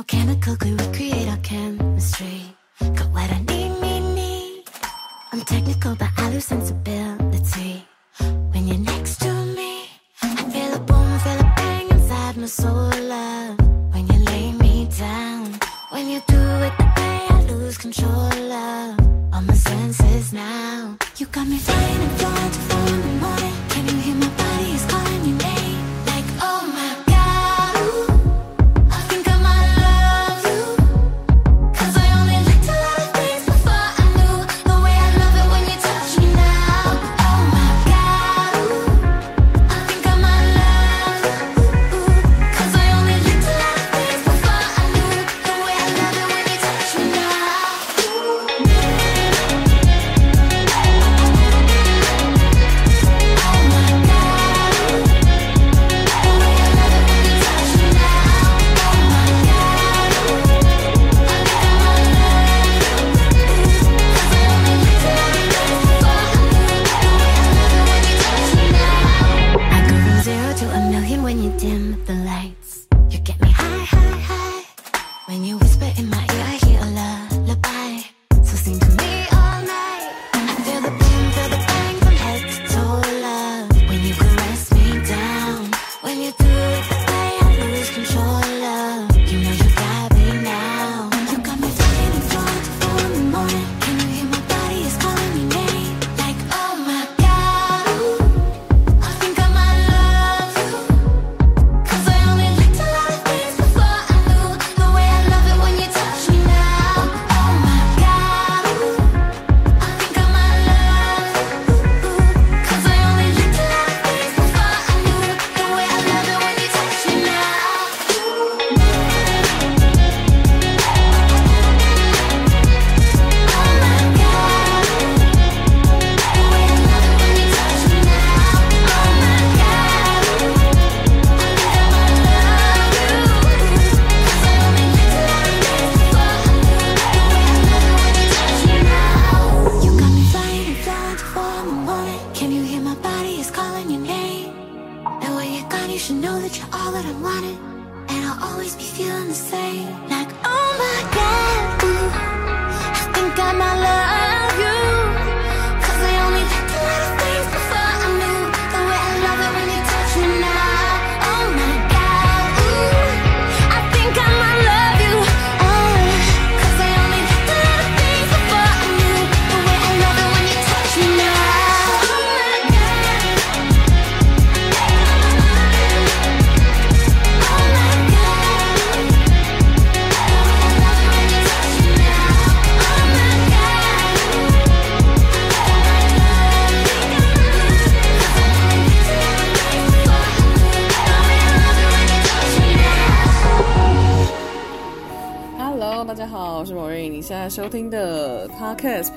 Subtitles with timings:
[0.00, 2.56] No chemical glue recreate our chemistry.
[2.80, 4.64] Got what I need, need, need.
[5.30, 7.84] I'm technical, but I lose sensibility.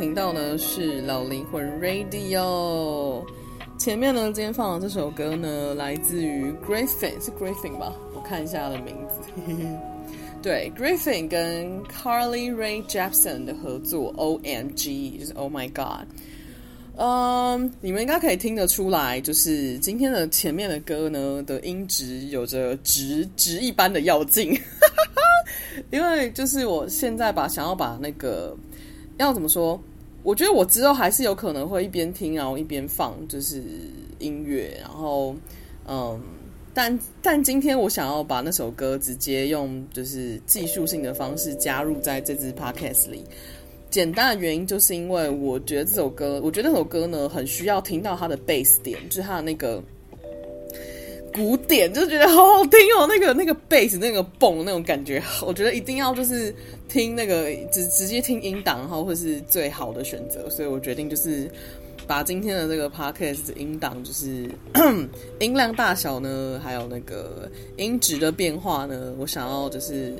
[0.03, 3.23] 频道呢是老灵魂 Radio。
[3.77, 7.93] 前面呢，今天放的这首歌呢，来自于 Griffin，是 Griffin 吧？
[8.13, 9.21] 我看一下他的名字。
[10.43, 16.05] 对，Griffin 跟 Carly Rae Jepsen 的合作，OMG，就是 Oh My God。
[16.97, 24.53] 嗯，你们应该可以听得出来，就是今天的前面的歌呢的音质有着值值一般的要劲，
[25.91, 28.53] 因为就是我现在把想要把那个
[29.17, 29.81] 要怎么说，
[30.23, 33.61] 我觉得我之后还是有可能会一边听然后一边放就是
[34.19, 35.35] 音乐，然后
[35.87, 36.19] 嗯，
[36.73, 43.23] 但但今天我想要把那首歌直接用就是技术性的方式加入在这支 podcast 里。
[43.89, 49.83] 简单的原因就是因为我觉得这首歌，我觉得那首歌呢很需要听到它的 bass 点，就是它的那个
[51.33, 53.07] 古典，就觉得好好听哦。
[53.07, 56.53] 那个那个 bass 那个蹦那种感觉， 我觉得一定要就是
[56.87, 60.49] 听那个直直接听音档，然后会是最好的选择。
[60.49, 61.49] 所以我决定就是。
[62.05, 64.49] 把今天的这个 podcast 音档，就是
[65.39, 70.13] 音量大小呢，还有那个音质的变化呢，我想要就是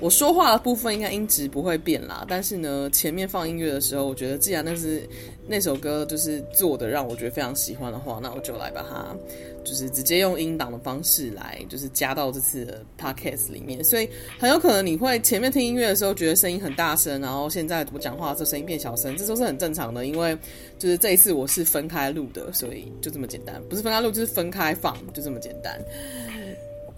[0.00, 5.08] 我说话的部分应该音质不会变啦，但是呢，前面放音乐的时候，我觉得既然那是
[5.48, 9.16] 那首歌就是做的让我觉得非常喜欢的话，那我就来把它
[9.64, 14.08] 就是直接用音档的方式来就是加到这次的 podcast 里面，所以
[14.38, 20.36] 很有可能你会前面听音乐的时候觉得声音很大声，然后现在我讲话的时候声音变小声，这都是很正常的，因为
[20.78, 25.80] 就是这一次我是分开录的，所以就这么简单，不是分开录就是分开放，就这么简单。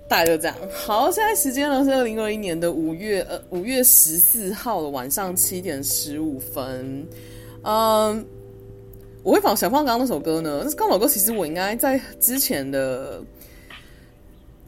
[0.08, 0.56] 大概就这样。
[0.72, 7.06] 好，现在时间呢是二零二一年的五月呃五月十四号的晚上七点十五分。
[7.62, 8.26] 嗯，
[9.22, 13.20] 我会放想放刚刚那首歌呢，那刚那首歌其实我应该在之前的，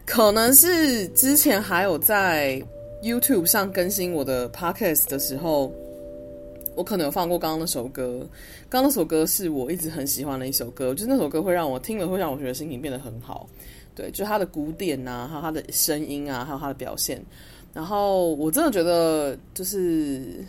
[0.05, 2.63] 可能是之前还有在
[3.03, 5.73] YouTube 上更新我的 Podcast 的时候。
[6.75, 8.27] 我可能有放过刚刚那首歌，
[8.71, 13.47] 刚刚那首歌是我一直很喜欢的一首歌，就是那首歌会让我听了会让我觉得心情变得很好，
[13.95, 17.23] 对，就它的鼓点啊，还有它的声音啊，还有它的表现，
[17.75, 20.43] 然后我真的觉得就是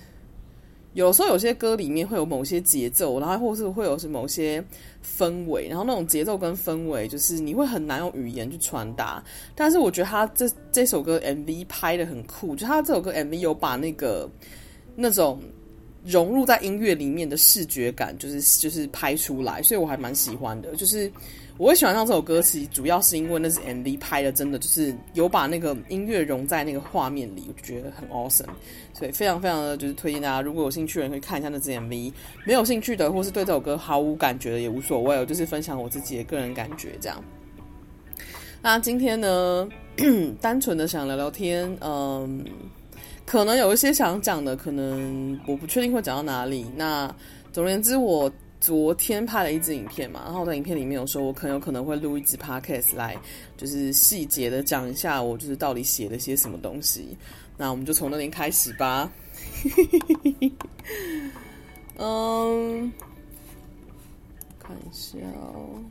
[0.94, 4.63] 有时候有些歌里面会有某些节奏，然后或是会有是某些
[5.04, 9.24] 氛围，然后那种节奏跟氛围就是你会很难用语言去传达，
[9.56, 14.30] 但是我觉得他这这首歌 MV 拍得很酷，就他这首歌 MV 有把那个
[14.95, 15.40] 那种。
[16.06, 20.75] 融入在音乐里面的视觉感，就是就是拍出来，所以我还蛮喜欢的。
[20.75, 21.10] 就是
[21.58, 28.50] 我会喜欢上这首歌，其实主要是因为那是 MV 拍的，真的就是有把那个音乐融在那个画面里，我就觉得很 awesome。
[28.94, 32.12] 所以非常非常的就是推荐大家，如果有兴趣的人可以看一下那支 MV。
[32.46, 37.24] 没有兴趣的，或是对这首歌毫无感觉的也无所谓，我就是分享我自己的个人感觉这样。
[38.62, 39.68] 那今天呢，
[40.42, 42.44] 单纯的想聊聊天，嗯。
[43.26, 46.66] 可能有一些想讲的，可能我不确定会讲到哪里。
[46.76, 47.10] 那
[47.54, 48.30] 总而言之，我
[48.63, 53.18] 昨天拍了一支影片嘛，然后在影片里面有说，我很有可能会录一支 podcast 来，
[53.57, 57.18] 就是细节的讲一下我就是到底写了些什么东西。
[57.57, 59.12] 那我们就从那边开始吧。
[62.00, 62.89] 嗯，
[64.57, 65.83] 看一下哦。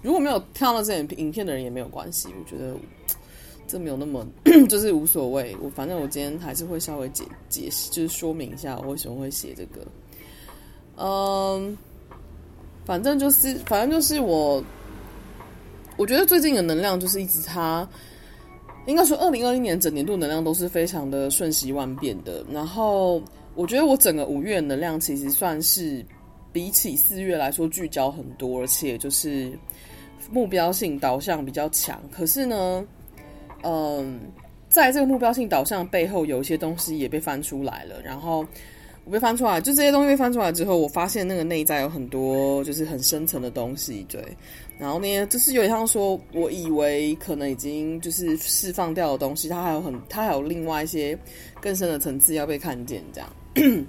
[0.00, 2.76] 如果没有看到这影影片的人也没有关系，我觉得。
[3.66, 4.26] 这没有那么，
[4.68, 5.56] 就是无所谓。
[5.62, 9.86] 我反正我今天还是会稍微解解释，就是说明一下我为什么会写这个。
[10.96, 11.76] 嗯，
[12.84, 14.64] 反正就是，反正就是我，
[15.96, 17.86] 我觉得最近的能量就是一直差，
[18.86, 22.44] 应该说二零二一年整年度能量都是非常的瞬息万变的。
[22.50, 23.20] 然后
[23.54, 26.04] 我觉得我整个五月能量其实算是
[26.52, 29.52] 比起四月来说聚焦很多，而且就是
[30.30, 32.00] 目标性导向比较强。
[32.10, 32.82] 可是呢，
[33.62, 34.20] 嗯，
[34.68, 38.00] 在这个目标性导向背后，有一些东西也被翻出来了。
[38.02, 38.44] 然后
[39.04, 44.04] 我被翻出来，就这些东西被翻出来之后，我发现那个内在有很多就是很深层的东西。
[44.08, 44.20] 对，
[44.78, 51.18] 然后那些就是有点像说，我以为可能已经就是释放掉的东西，它还有很，它还有另外一些
[51.60, 53.02] 更深的层次要被看见。
[53.12, 53.30] 这样，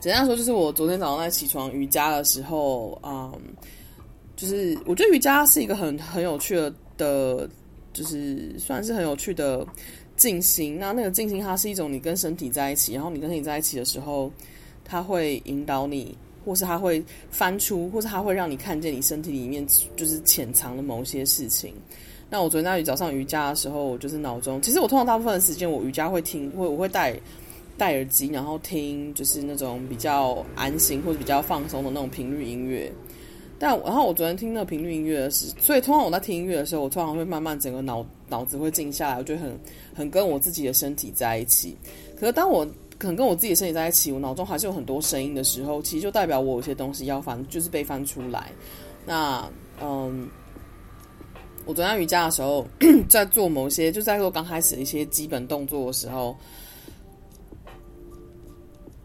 [0.00, 3.32] 简单说，就是我昨天早上在起床瑜伽的时候，嗯，
[4.34, 7.48] 就是我觉得瑜伽是一个很很有趣的的。
[7.92, 9.66] 就是算是很有趣的
[10.16, 14.30] 静心，那那个静心，它是一种你跟身体在一起，然后你跟身体在一起的时候，
[14.84, 19.66] 它会引导你，或是它会翻出，或是它会让你看见你身体里面
[19.96, 21.74] 就是潜藏的某些事情。
[22.30, 27.14] 那我昨天在早上瑜伽的时候，我就是脑中，其实我通常大部分的时间我瑜伽会听，会我会戴
[27.76, 32.90] 戴耳机，然后听就是那种比较安心或者比较放松的那种频率音乐。
[33.62, 39.56] 但然后我昨天听那频率音乐的时，所以通常我在听音乐的时候，我通常会慢慢整个脑脑子会静下来，我觉得很
[39.94, 41.76] 很跟我自己的身体在一起。
[42.18, 42.66] 可是当我
[42.98, 48.50] 可能跟我自己的身体在一起，我脑中还是有很多声音的时候，其实就代表我有些东西要翻，就是被翻出来。
[49.06, 49.48] 那
[49.80, 50.28] 嗯，
[51.64, 52.66] 我昨天瑜伽的时候，
[53.08, 56.36] 在做某些就在做刚开始一些基本动作的时候，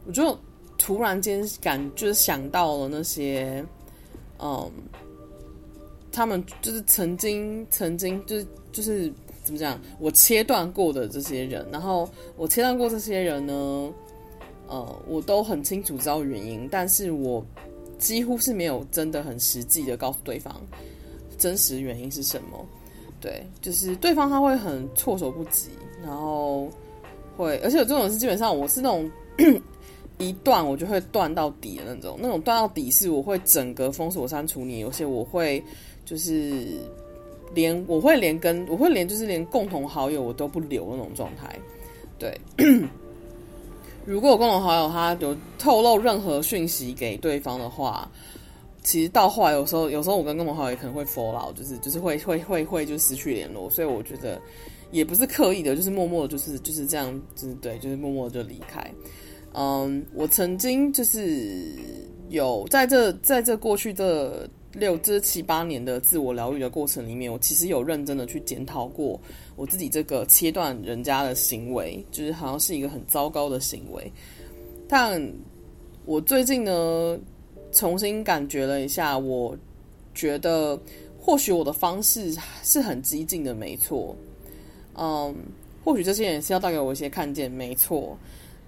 [0.08, 0.36] 我就
[0.80, 3.64] 突然间感就是想到了那些。
[4.40, 4.72] 嗯，
[6.12, 9.12] 他们就是曾经曾经就是就是
[9.44, 9.80] 怎么讲？
[10.00, 13.54] 我切断过的这些人，然后我切断过这些人呢，
[14.68, 17.46] 呃，我都很清楚知道原因，但是我
[17.98, 20.56] 几乎是没有真的很实际的告诉对方
[21.38, 22.66] 真实原因是什么。
[23.20, 25.70] 对，就是对方他会很措手不及，
[26.04, 26.70] 然后
[27.36, 29.10] 会，而且有这种是基本上我是那种。
[30.18, 35.64] 一断我就会断到底的那种，那种断到底是我会整个封锁删除你，有些我会
[36.06, 36.80] 就是
[37.54, 41.56] 连我会连跟我会连就是连共同好友我都不留那种状态。
[42.18, 42.36] 对，
[44.06, 48.10] 如果我共同好友他有透露任何讯息给对方的话，
[48.82, 54.42] 其实到后来有时候有时候我跟共同好友也可能会 follow，就是就是会会会会就失去联络，所以我觉得
[54.92, 58.90] 也不是刻意的，就是默默的就是就是这样，就是对，就是默默的就离开。
[59.54, 61.74] 嗯，我曾经就是
[62.30, 69.20] 有在这在这过去这六至七八年的自我疗愈的过程里面，我其实有认真的去检讨过
[69.56, 74.12] 我自己这个切断人家的行为，就是好像是一个很糟糕的行为。
[74.88, 75.20] 但
[76.06, 77.18] 我最近呢，
[77.72, 79.58] 重新感觉了一下，我
[80.14, 80.80] 觉得
[81.20, 84.16] 或许我的方式是很激进的，没错。
[84.96, 85.36] 嗯，
[85.84, 88.16] 或许这些人是要带给我一些看见，没错。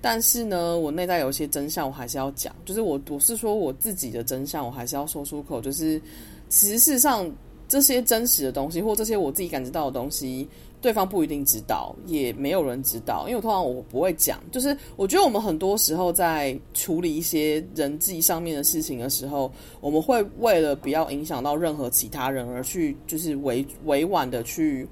[0.01, 2.55] 但是呢，我内在有一些真相，我还是要讲。
[2.63, 5.59] 就是我，我是说我自己的真相，我还是要说出口。
[5.59, 6.01] 就是，
[6.47, 7.29] 其实事实上，
[7.67, 10.47] 这些真实的东西，或这些我自己感知到的东西，
[10.81, 13.27] 对方不一定知道，也没有人知道。
[13.27, 14.39] 因为通常我不会讲。
[14.51, 19.51] 就是，我觉得我们很多时候在处理一些人际上面的事情的时候，
[19.81, 24.87] 我们会为了不要影响到任何其他人，而去就是委委婉的去，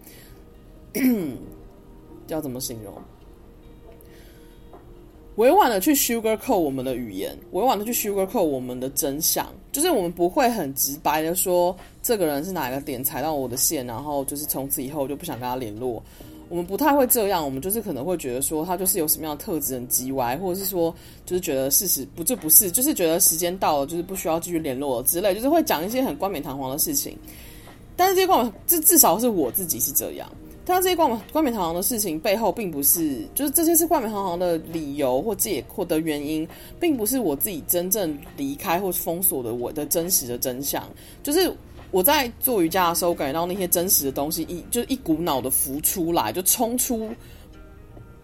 [2.28, 2.94] 要怎么形容？
[5.38, 16.02] 委婉的去 sugarcoat 我们的语言，委婉的去 sugarcoat 我们的真相，就是我们不会很直白的说这个人是哪个点踩到我的线，然后就是从此以后就不想跟他联络。
[16.50, 20.92] 我们不太会这样，我们就是可能会觉得说他就是有什么样的特质很机歪，或者是说
[21.24, 27.16] 就是觉得事实不就不是，就是觉得时间到了，就是不需要继续联络了之类，就是会讲一些很冠冕堂皇的事情。
[27.96, 30.28] 但是这些冠冕，这至少是我自己是这样。
[30.70, 36.46] 但这些冠冠冕堂皇的事情背后，并不是就是这些是冠冕堂皇的理由或借或的原因，
[36.78, 40.84] 并不是我自己真正离开或封锁的我的真实的真相。
[41.24, 41.50] 就是
[41.90, 47.10] 我在做瑜伽的时候，感觉到那些真实的东西一就一股脑的浮出来，就冲出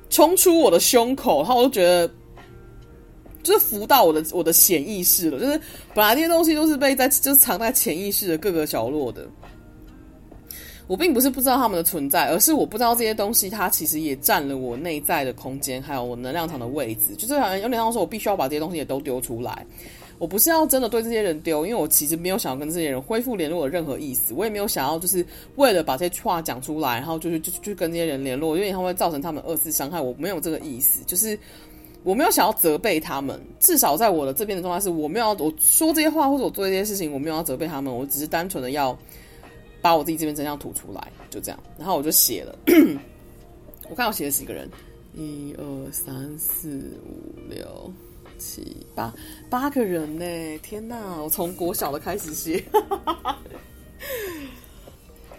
[0.10, 2.12] 冲出我的胸口，然后我就觉得
[3.42, 5.40] 就是浮到我的我的潜意识了。
[5.40, 5.58] 就是
[5.96, 9.26] 本来这些东西都是被在就是藏在潜意识的各个角落的。
[10.88, 17.16] 我并不是不知道他们的存在，而是我不知道这些东西，它其实也占了我内在的空间，还有我能量场的位置。
[17.18, 19.66] 就是好像有点像说，我必须要把这些东西也都丢出来。
[20.20, 24.34] 我不是要真的对这些人丢，因为我其实没有想要跟这些人恢复联络的任何意思。
[24.34, 25.26] 我也没有想要就是
[25.56, 30.00] 为了把这些话讲出来，然后就是就就跟这些人联络，因为他会造成他们二次伤害。
[30.00, 31.38] 我没有这个意思，就是
[32.04, 33.42] 我没有想要责备他们。
[33.60, 38.98] 至少在我的这边的状态是，我没有要我说这些话或者我做这些事情，我没有要责备他们，我只是单纯的要。
[39.84, 42.58] 把我自己这边真相吐出来，就这样，然后我就写了。
[43.90, 44.70] 我看我写了几个人，
[45.14, 47.92] 一二三四五六
[48.40, 49.14] 七八
[49.50, 50.60] 八个人呢！
[50.64, 52.64] 天哪，我从国小的开始写。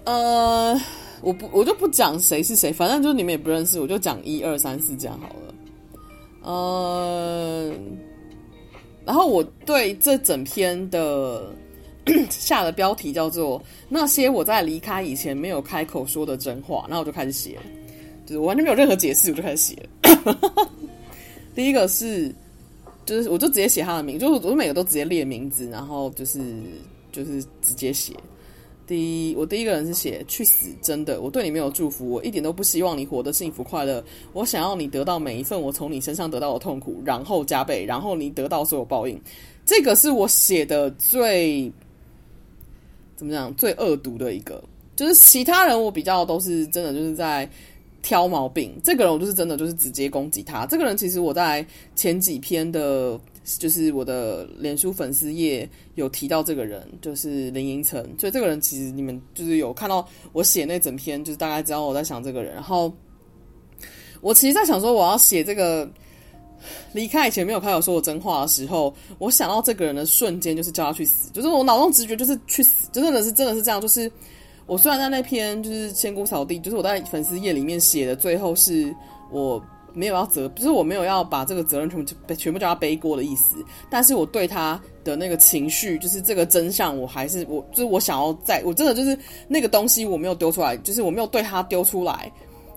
[0.04, 0.78] 呃，
[1.22, 5.54] 我不，我就不讲谁是谁，反正就是你们也不认识，我就讲一二三四这样好了。
[6.42, 7.74] 呃，
[9.06, 11.50] 然后我对这整篇的。
[12.28, 17.62] 下的标题叫做“那些我在离开以前没有开口说的真话”，然后我就开始写了，
[18.26, 19.88] 就是我完全没有任何解释，我就开始写。
[21.54, 22.34] 第一个是，
[23.06, 26.40] 就是我就直接写他的名，就是我每个都直接列名字，然后就是
[27.10, 28.12] 就是直接写。
[28.86, 39.18] 第一，我第一个人是写“去死”，真的，我对你没有祝福，我一点都不希望你活得幸福快乐，我想要你得到每一份我从你身上得到的痛苦，然后加倍，然后你得到所有报应。
[39.64, 41.72] 这个是我写的最。
[43.16, 43.54] 怎么讲？
[43.54, 44.62] 最恶毒的一个，
[44.96, 47.48] 就是其他人我比较都是真的就是在
[48.02, 50.66] 挑毛病，这个人我就是真的就是直接攻击他。
[50.66, 53.18] 这个人其实我在前几篇的，
[53.58, 58.02] 就是我的脸书粉丝页有提到这个人，就是林英成。
[58.18, 62.54] 所以这个人其实你们就是有看到我写那整篇，就是大概知道我在想这个人。
[62.54, 62.92] 然后
[64.20, 65.88] 我其实，在想说我要写这个。
[66.92, 73.80] 离开以前没有开口说过真话的时候，我想到这个人的瞬间就是叫他去死，就是我脑中直觉就是去死，就真的是真的是这样。
[73.80, 74.10] 就是
[74.66, 78.94] 我虽然在那篇就是千古扫地，就是我在粉丝页里面写的，最后是
[79.30, 83.56] 我没有要责，就是我没有要把这个责任全部全部叫他背锅的意思，
[83.88, 89.16] 但是我对他的那个情绪，就是这个真相，我还是我就是我想要在，我真的就是
[89.46, 92.32] 那个东西我没有丢出来，就是我没有对他丢出来。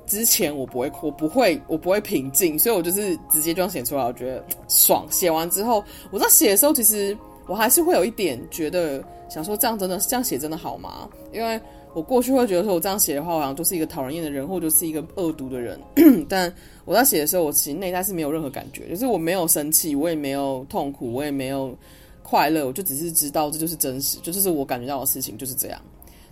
[0.07, 5.05] 之前我不会，我不会，我不会平静，所以我就是直接这样写出来，我觉得爽。
[5.11, 11.09] 写完之后，我在写的时候，其实我还是会有一点觉得，想说这样真的这样写真的好吗？
[11.33, 11.59] 因为
[11.93, 15.79] 我过去会觉得说我这样写的话，好像就是一个讨人厌的人，或者是一个恶毒的人。
[16.29, 16.51] 但
[16.85, 21.75] 我在写的时候，我其实内在是没有任何感觉，就是我没有生气，我也没有痛苦，我也没有
[22.23, 25.81] 快乐，我就只是知道这就是真实，就这是我感觉到的事情，就是这样，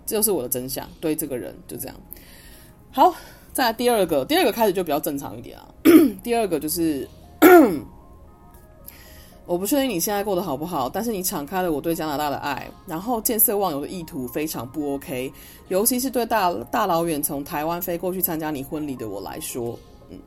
[0.06, 0.88] 这就是我的真相。
[1.02, 1.96] 对这个人就这样，
[2.92, 3.14] 好。
[3.56, 5.66] 再第二个，第二个开始就比较正常一点啊。
[6.22, 7.08] 第二个就是，
[9.48, 15.32] 我不确定你现在过得好不好，但是你敞开了我对加拿大的爱，然后见色忘友的意图非常不 OK，
[15.70, 20.20] 尤其是对大大老远从台湾飞过去参加你婚礼的我来说，嗯。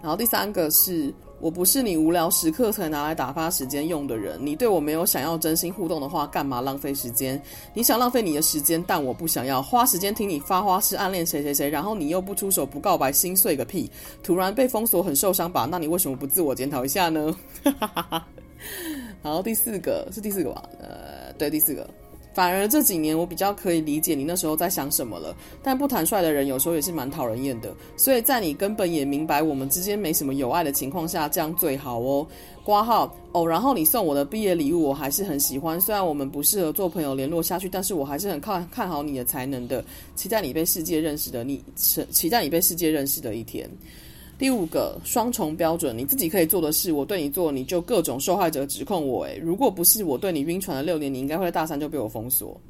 [0.00, 1.12] 然后第三个是。
[1.42, 4.38] 我不是你无聊时刻才拿来打发时间用的人。
[4.40, 7.42] 你对我没有想要真心互动的话，干嘛浪费时间？
[7.74, 13.90] 你想浪费你的时间，但我不想要花时间听你发花痴暗恋谁谁谁，然后你又不出手不告白，心碎个屁！
[14.22, 15.66] 突然被封锁很受伤吧？
[15.68, 17.36] 那你为什么不自我检讨一下呢？
[19.20, 20.62] 好第四个是第四个吧？
[20.78, 21.84] 呃，对，第四个
[22.34, 25.36] 反而这几年我比较可以理解你那时候在想什么了。
[25.62, 32.26] 但不坦率的人有时候也是蛮讨人厌的，所以在你根本也明白我们之间没什么友爱的情况下，这样最好哦。
[32.64, 39.84] 挂号哦，然后你送我的毕业礼物我还是很喜欢，虽然我们不适合做朋友联络下去，但是我还是很看看好你的才能的，
[40.14, 43.68] 期待你被世界认识的你，期待你被世界认识的一天。
[44.42, 49.22] 第五个双重标准，你自己可以做的事，我对你做，你就各种受害者指控我。
[49.24, 52.60] 诶，如果不是我对你晕船了六年，你应该会在大三就被我封锁。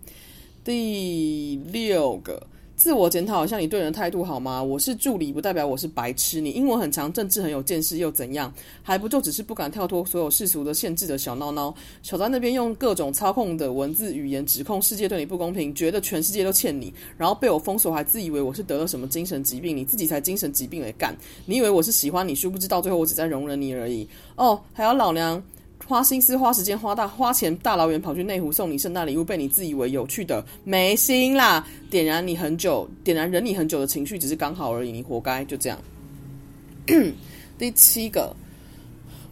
[0.62, 2.46] 第六个。
[2.82, 4.60] 自我检讨，像你对人的态度好吗？
[4.60, 6.40] 我是助理，不代表我是白痴。
[6.40, 8.52] 你英文很强，政治很有见识，又怎样？
[8.82, 11.72] 还不就只是不敢跳脱所有世俗的限制的小孬孬。
[12.02, 19.76] 小在那边用各种操控的文字语言指控世界对你不公平，觉得全世界都欠你，然后被我封锁，还自以为我是得了什么精神疾病？
[19.76, 21.16] 你自己才精神疾病来干！
[21.46, 24.08] 你以为我是喜欢你，殊不知到最后我只在容忍你而已。
[24.34, 25.40] 哦，还有老娘。
[25.86, 31.66] 花心思、花时间、花大花钱，大老远跑去内湖送你圣诞礼物，被你自以为有趣的没心啦！
[31.90, 35.78] 点燃你很久，点燃忍你很久的情绪，只是刚好而已，你活该，就这样。
[37.58, 38.34] 第七个。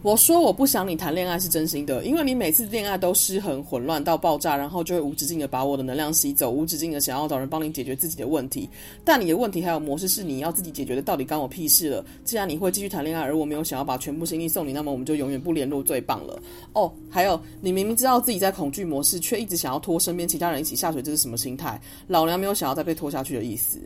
[0.03, 8.67] 我说我不想你谈恋爱是真心的，因为你每次恋爱都失衡、混乱到爆炸，然后就会无止境的把我的能量吸走，无止境的想要找人帮你解决自己的问题。
[9.05, 12.03] 但你的问题还有模式是你要自己解决的，到底关我屁事了？
[12.23, 16.41] 既然你会继续谈恋爱，而我没有想要把全部心力送你，那么我们就永远不联络，最棒了。
[16.73, 21.79] 哦，还有你明明知道自己在恐惧模式，却一直想要拖身边其他人一起下水，这是什么心态？
[22.07, 23.77] 老娘没有想要再被拖下去的意思。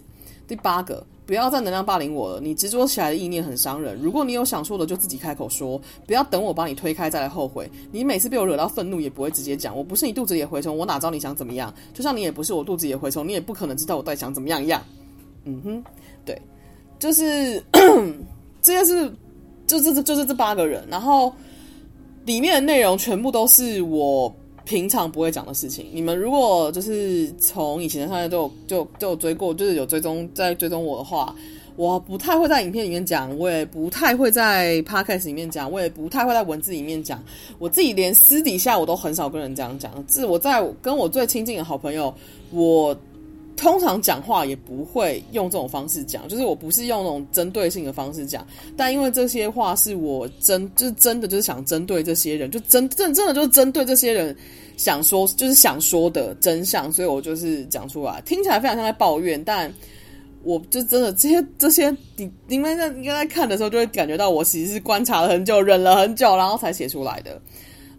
[0.47, 2.39] 第八个，不要再能量霸凌我了。
[2.39, 3.99] 你执着起来的意念很伤人。
[3.99, 7.69] 如果你有想说的，就自己开口说，不要等我把你推开再来后悔。
[7.91, 9.75] 你每次被我惹到愤怒，也不会直接讲。
[9.75, 11.73] 我不是你肚子里的蛔虫，我哪知道你想怎么样？
[11.93, 14.81] 就像你也不是我肚子里的蛔虫，你也不可能知道我在想怎么样一样。
[15.45, 15.83] 嗯哼，
[16.23, 16.39] 对，
[16.99, 17.63] 就是
[18.61, 19.09] 这些是，
[19.65, 21.33] 就这这就是这八个人，然后
[22.25, 24.33] 里面的内容全部都是我。
[24.65, 31.34] 平常不会讲的事情，你们如果就是从以前的上面都就就追过，就是有追踪在追踪我的话，
[31.75, 37.23] 我不太会在影片里面讲，我也不太会在 podcast 里面讲，我也不太会在文字里面讲。
[37.60, 42.13] 我自己连私底下我都很少跟人这样讲，是我在跟我最亲近的好朋友，
[42.51, 42.95] 我
[43.58, 54.36] 通常讲话也不会用这种方式讲，就是我不是用那种针对性的方式讲，但因为这些话是我真就是真的就是想针对这些人，就真真真的就是针对这些人
[54.78, 59.74] 想说就是想说的真相，所以我就是讲出来，听起来非常像在抱怨，但
[60.44, 67.41] 我就真的这些这些你你们在应该在看的时候就会感觉到我其实是观察了很久，忍了很久，然后才写出来的，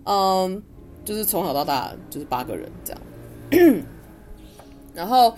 [0.04, 0.62] 嗯，
[1.04, 3.82] 就是从小到大就是八个人这样。
[4.96, 5.32] 然后，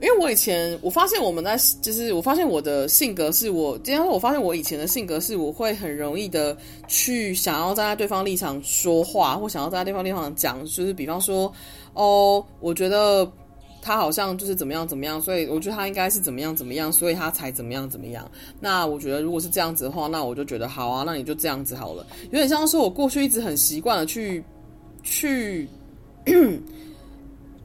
[0.00, 6.56] 因为我以前我发现我们在，就是我发现我的性格是我，今天我发现我以前的性格是我会很容易的
[6.86, 11.52] 去想要站在对方立场说话，或想要站在对方立场讲，就是比方说，
[11.92, 13.30] 哦，我觉得
[13.82, 18.28] 他好像就是怎么样怎么样，所以我觉得他应该是怎么样怎么样，所以他才怎么样怎么样。
[18.60, 22.06] 那我觉得如果是这样子的话，那我就觉得好啊，那你就这样子好了。
[22.30, 24.42] 有点像是我过去一直很习惯的去
[25.02, 25.68] 去。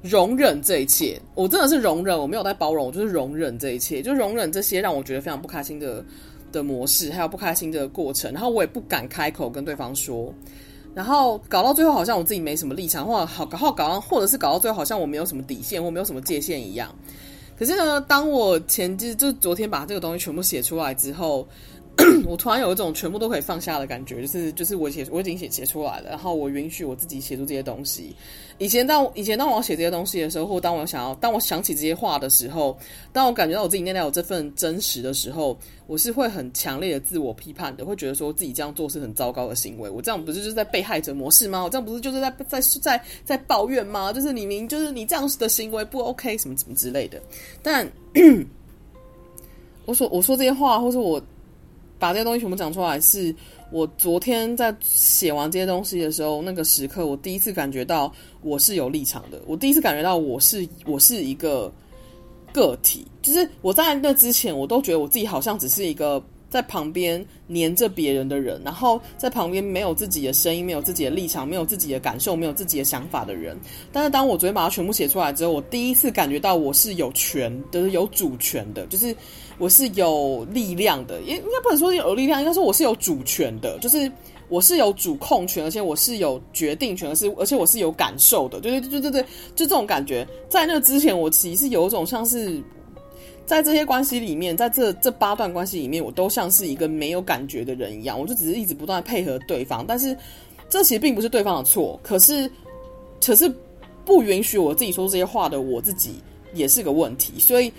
[0.03, 6.03] 容忍这一切，我真的是容忍，我没有在包容，我就是容忍这一切，就容忍这些让我觉得非常不开心的
[6.51, 10.33] 的模式，还有不开心的过程，然后我也不敢开口跟对方说，
[10.93, 16.93] 然后搞到最后好像我自己没什么立场，或好搞好搞，或者是搞到最后好像我没有什么底线，或没有什么界限一样。
[17.57, 21.47] 可是呢，当我前就就昨天把这个东西全部写出来之后。
[22.25, 28.15] 我突然有一种全部都可以放下的感觉，就是就是我写我已经写写出来了，然后我允许我自己写出这些东西。
[28.57, 32.75] 以前当以前当我写这些东西的时候，或当我想要当我想起这些话的时候，
[33.11, 39.87] 当我感觉到我自己内在有这份真实的时候，我是会很强烈的自我批判的，会觉得说自己这样做是很糟糕的行为。
[39.87, 41.63] 我这样不是就是在被害者模式吗？
[41.63, 44.11] 我这样不是就是在在在在抱怨吗？
[44.11, 47.21] 就是你明就是你这样子的行为不 OK 什么什么之类的。
[47.61, 47.87] 但
[49.85, 51.21] 我说我说这些话，或是我。
[52.03, 53.33] 把这些东西全部讲出来，是
[53.71, 58.11] 我昨天在写完这些东西的时候，那个时刻，我第一次感觉到
[58.41, 59.41] 我是有立场的。
[59.47, 61.71] 我第一次感觉到我是我是一个
[62.51, 73.57] 个体，就是我在那之前，我都觉得我自己好像只是一个在旁边黏着别人的人，然后在旁边没有自己的声音，没有自己的立场，没有自己的感受，没有自己的想法的人。
[73.93, 79.15] 但是当我昨天把它全部写出来之后，我第一次感觉到我是有权，就是有主权的，就是。
[79.57, 84.11] 我是有力量的，应应该不能说有力量，应该说我是有主权的，就是
[84.49, 89.21] 我是有主控权，而且我是有决定权，而是而且我是有感受的，对对对对对，
[89.55, 90.27] 就这种感觉。
[90.49, 92.61] 在那之前，我其实有一种像是
[93.45, 100.17] 在这些关系里面，在这这八段关系里面，我都像是一个没有感觉的人一样，我就只是一直不断配合对方，但是
[100.69, 102.49] 这其实并不是对方的错，可是
[103.23, 103.53] 可是
[104.05, 106.15] 不允许我自己说这些话的我自己
[106.53, 107.71] 也是个问题，所以，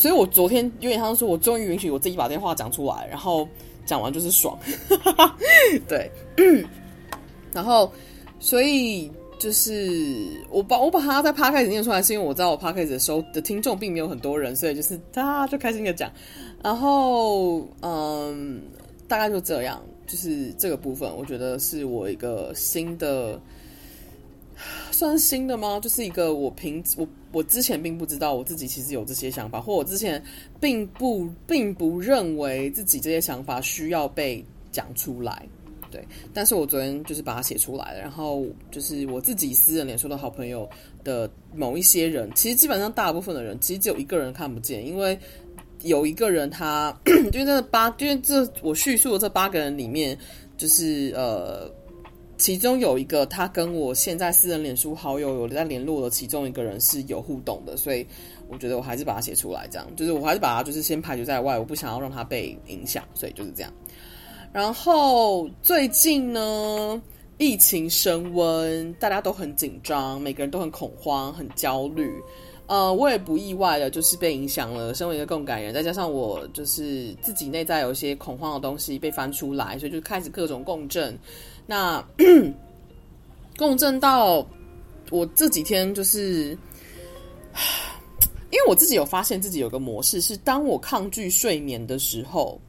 [0.00, 3.46] 所以我昨天有点像说，我终于允许我自己把这话讲出来，然后
[3.84, 4.58] 讲完就是爽，
[5.86, 6.10] 对，
[7.52, 7.92] 然后，
[8.38, 9.10] 所以。
[9.40, 16.12] 就是我把我把它在 p 开始念出来，是因为我知道我 podcast 的收的听众并没有很多人，所以就是他就开心的讲，
[16.62, 18.60] 然后嗯，
[19.08, 23.40] 大概就这样，就是这个部分，我觉得是我一个新的，
[24.90, 25.78] 算新的吗？
[25.80, 30.22] 就是一个我平我我之前并不知道我自己其实有这些想法，或我之前
[30.60, 35.46] 并不并不认为自己这些想法需要被讲出来。
[35.90, 36.00] 对，
[36.32, 40.68] 但是我昨天就是把它写出来了，然后就是我自己私人脸书的好朋友
[41.02, 45.18] 的某一些人，其实基本上大部分的人，其实只有一个人看不见，因为
[45.82, 46.96] 有一个人他，
[47.32, 50.16] 因为这八，因为这我叙述的这八个人里面，
[50.56, 51.68] 就是呃，
[52.40, 58.04] 其中有一个他跟我现在私人脸书好友有在联络的其中一个人是有互动的，所以
[58.48, 63.70] 我觉得我还是把它写出来，这样，就是我还是把它就是先排除在外，我不想要让他被影响，所以就是这样。
[64.54, 67.00] 然后最近呢，
[67.36, 72.10] 疫情升温，大家都很紧张，每个人都很恐慌、很焦虑。
[72.68, 74.94] 呃，我也不意外的，就是被影响了。
[74.94, 81.18] 身为一个共感人，再加上我就是自己内在有一些恐慌的东西被翻出来，所以就开始各种共振。
[81.70, 82.04] 那
[83.56, 84.44] 共振到
[85.08, 86.58] 我这几天，就是
[88.50, 92.60] 因为我自己有发现自己有个模式，是当我抗拒睡眠的时候，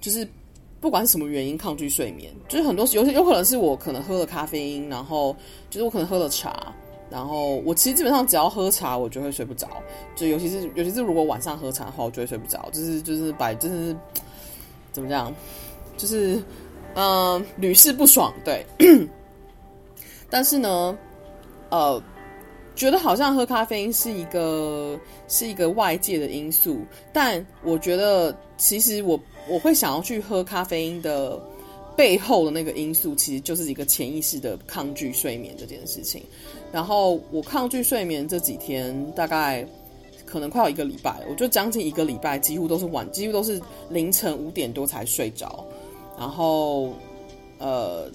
[0.00, 0.28] 就是。
[0.80, 5.36] 不管什么原因抗拒睡眠，就是很多有有可能是我可能喝了咖啡因，然后
[5.68, 6.74] 就是我可能喝了茶，
[7.10, 9.68] 然后我其实基本上只要喝茶，我就会睡不着。
[10.16, 12.70] 就尤其是尤其是如果晚上喝茶的话，我就会睡不着。
[12.72, 13.94] 就是就是摆就是
[14.90, 15.30] 怎么讲，
[15.98, 16.42] 就是
[16.94, 18.32] 嗯、屡试不爽。
[18.44, 18.64] 对，
[20.30, 20.96] 但是呢，
[21.70, 22.02] 呃，
[22.74, 24.98] 觉得好像喝咖啡因是一个
[25.28, 26.80] 是一个外界的因素，
[27.12, 29.18] 但我觉得其实我。
[29.48, 31.40] 我会想要去喝咖啡因的
[31.96, 36.22] 背后的那个因素，其实就是一个潜意识的抗拒睡眠这件事情。
[36.70, 39.66] 然后我抗拒睡眠这几天，大概
[40.24, 45.64] 可能快要一个礼拜，我就将近一个礼拜，几乎都是晚，几乎都是凌晨五点多才睡着。
[46.20, 46.92] 然后，
[47.58, 48.08] 呃，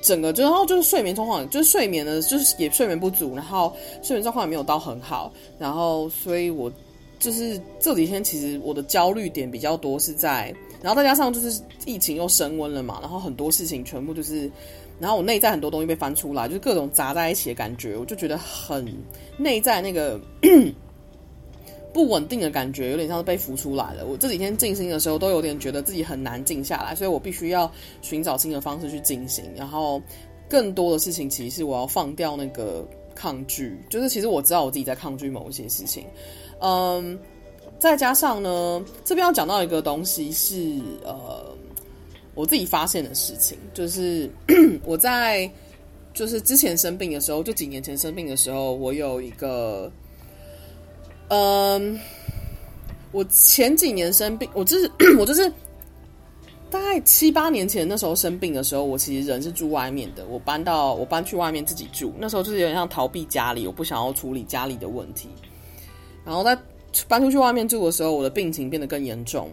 [0.00, 5.30] 整个就然后就是睡眠状况，就是睡眠呢，就是也睡眠不足，然后睡眠状况也没有到很好。
[5.58, 6.72] 然后，所以我。
[7.20, 14.48] 就是这几天，其实我的焦虑点比较多是在，然后再加上就是疫情又升温了嘛，然后很多事情全部就是，
[15.00, 18.86] 然后我内在很多东西被翻出来，就是各种杂在一起的感觉，我就觉得很
[19.36, 20.16] 内在那个
[21.98, 24.06] 不稳定的感觉，有点像是被浮出来了。
[24.06, 27.68] 我这几天静心的时候，都有点觉得自己很难静下来，所以我必须要
[28.02, 29.44] 寻找新的方式去静心。
[29.56, 30.00] 然后
[30.48, 36.04] 更多的事情，其实是我要放掉那个抗拒，就是其实我知道我自己在抗拒某一些事情。
[36.60, 37.18] 嗯，
[37.80, 41.52] 再加上呢，这边要讲到一个东西是呃，
[42.36, 44.30] 我自己发现的事情，就是
[44.86, 45.50] 我在
[46.14, 49.90] 就是之前生病的时候，就几年前生病的时候，我有一个，
[51.28, 51.98] 嗯，
[53.12, 55.50] 我前几年生病，我就是 我就是
[56.70, 65.28] 大概七八年前那时候生病的时候，我其实人是住外面的，我搬到我搬去外面自己住，那时候就是有点像逃避家里，我不想要处理家里的问题。
[66.24, 66.56] 然后在
[67.06, 69.50] 搬出去外面住的时候，我的病情变得更严重。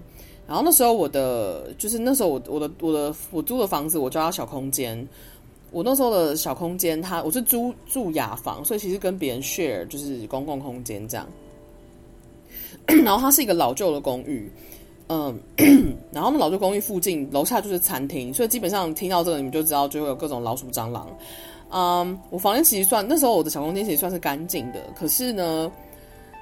[0.47, 5.07] 然后那时候我的就是那时候我我的我的我租的房子，我叫它小空间。
[5.71, 11.27] 我那时候的小空间，它我是租住雅房，所以其实跟别人 share 就是公共空间这样。
[12.87, 14.51] 然后它是一个老旧的公寓，
[15.09, 15.39] 嗯，
[16.11, 21.07] 然后那老旧公寓附近楼下就是餐厅，所以基本上听到这个你们就知道就会有各种老鼠、蟑螂。
[21.69, 25.71] 嗯，我房间其实算那时候我的小空间其实算是干净的，可是呢。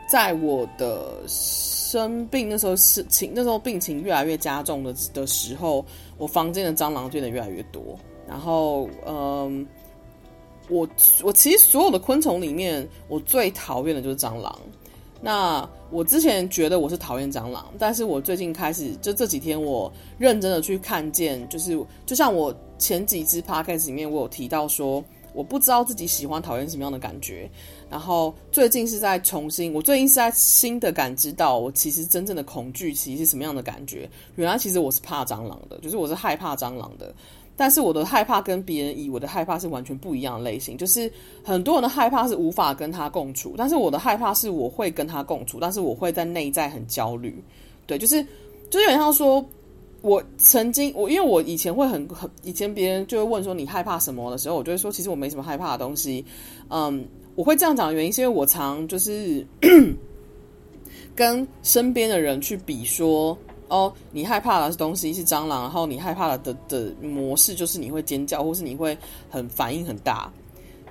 [0.06, 5.84] 在我的生病那时候，是情那时候病情越来越加重的的时候，
[6.18, 7.98] 我房间的蟑螂变得越来越多。
[8.28, 9.66] 然后，嗯，
[10.68, 10.86] 我
[11.24, 14.60] 我其实所有的昆虫里面，我最讨厌的就是蟑螂。
[15.24, 25.02] 那我之前觉得我是讨厌蟑螂，但是我最近开始就这几天，我认真的去看见，就是就像我前几支 podcast 里面，我有提到说，
[25.34, 27.50] 我不知道自己喜欢讨厌什么样的感觉。
[27.90, 34.10] 然后最近是在重新，我最近是在新的感知到，我其实真正的恐惧其实是什么样的感觉。
[34.36, 37.16] 原来其实我是怕蟑螂的，就是我是害怕蟑螂的。
[37.56, 40.78] 但是我的害怕跟别人以为的害怕是完全不一样的类型。
[40.78, 41.12] 就是
[41.44, 47.36] 很多人的害怕是无法跟他共处，但是我的害怕是我会跟他共处，但是我会在内在很焦虑。
[47.86, 48.24] 对，就是
[48.70, 49.46] 就是有点像说，
[50.02, 56.26] 我曾经我因为我以前会很很以前别人就会问说你害怕什么的时候，我就会说其实我没什么害怕的东西。
[56.70, 59.46] 嗯，我会这样讲的原因是因为我常就是
[61.16, 63.38] 跟身边的人去比说。
[63.74, 68.96] 哦，你害怕的东西是蟑螂，然后你害怕的的的模式就是你会尖叫，或是你会
[69.32, 70.32] 很反应很大。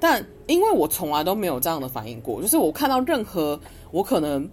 [0.01, 3.57] 但因为我从来都没有这样的反应过，就是我看到任何
[3.93, 4.51] 我可能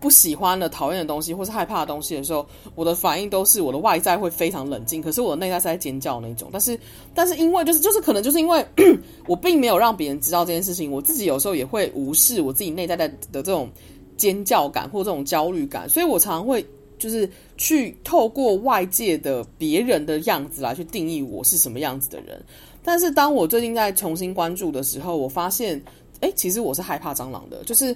[0.00, 6.48] 不喜欢的、讨厌的东西，或是害怕的东西的时候，我的反应都是我的外在会非常冷静，可是我的内在是在尖叫那种。
[6.52, 6.78] 但是，
[7.16, 8.64] 但是因为就是就是可能就是因为
[9.26, 13.68] 我并没有让别人知道这件事情，我自己有时候也会无视我自己内在的的这种
[14.16, 16.64] 尖叫感或这种焦虑感，所以我常会。
[17.04, 22.42] 就是去透过外界的别人的样子来去定义我是什么样子的人，
[22.82, 25.78] 但是当我最近在重新关注的时候，我发现，
[26.20, 27.62] 哎，其实我是害怕蟑螂的。
[27.64, 27.94] 就是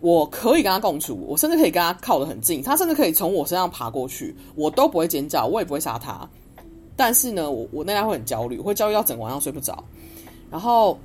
[0.00, 6.28] 我可以跟他共处，我甚至可以跟他靠得很近，他甚至可以从我身上爬过去，我都不会尖叫，我也不会杀他。
[6.94, 9.82] 但是呢，我我内在会很焦虑，会焦虑到整晚上睡不着。
[10.50, 10.98] 然后，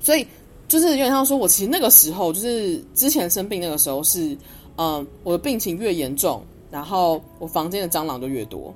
[0.00, 0.26] 所以
[0.66, 4.34] 就是有点像说，我其实那个时候，就是之前生病那个时候是。
[4.78, 8.74] 嗯，我的病情越严重，然后我房间的蟑螂就越多，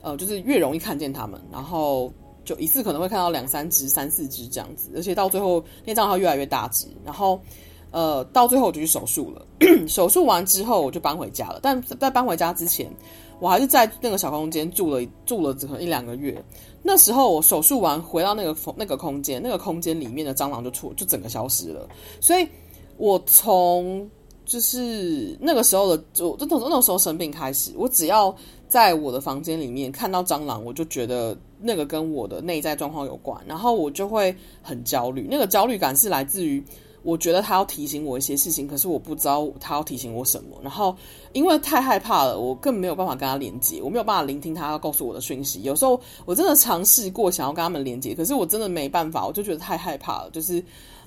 [0.00, 2.10] 呃，就是越容易看见它们，然后
[2.44, 7.38] 就一次可能会看到两三只、三四只这样子，而且到最后那蟑螂越来越大只，然后
[7.90, 9.46] 呃，到最后我就去手术了。
[9.86, 12.90] 手术完之后我就搬回家了，但在搬回家之前，
[13.38, 16.42] 我还是在那个小空间住了住了可能一两个月。
[16.82, 21.86] 那时候我手术完回到那个那个空间，那个空间里面的蟑螂就出就整个消失了，
[22.20, 22.48] 所以
[22.96, 24.08] 我从。
[24.52, 28.34] 就是那个时候的，就那那时候生病开始，我只要
[28.68, 35.26] 在我的房间里面看到蟑螂，我就觉得那个跟我的内在状况有关，然后我就会很焦虑。
[35.30, 36.62] 那个焦虑感是来自于
[37.02, 40.58] 我觉得他要提醒我一些事情，可是我不知道他要提醒我什么。
[40.62, 40.94] 然后
[41.32, 45.62] 因为太害怕了，我更没有办法跟他连接，我没有办法聆听他要告诉我的讯息。
[45.62, 50.62] 有时候我真的尝试过想要跟他们连接，可是我真的没办法，我就觉得太害怕了，就是。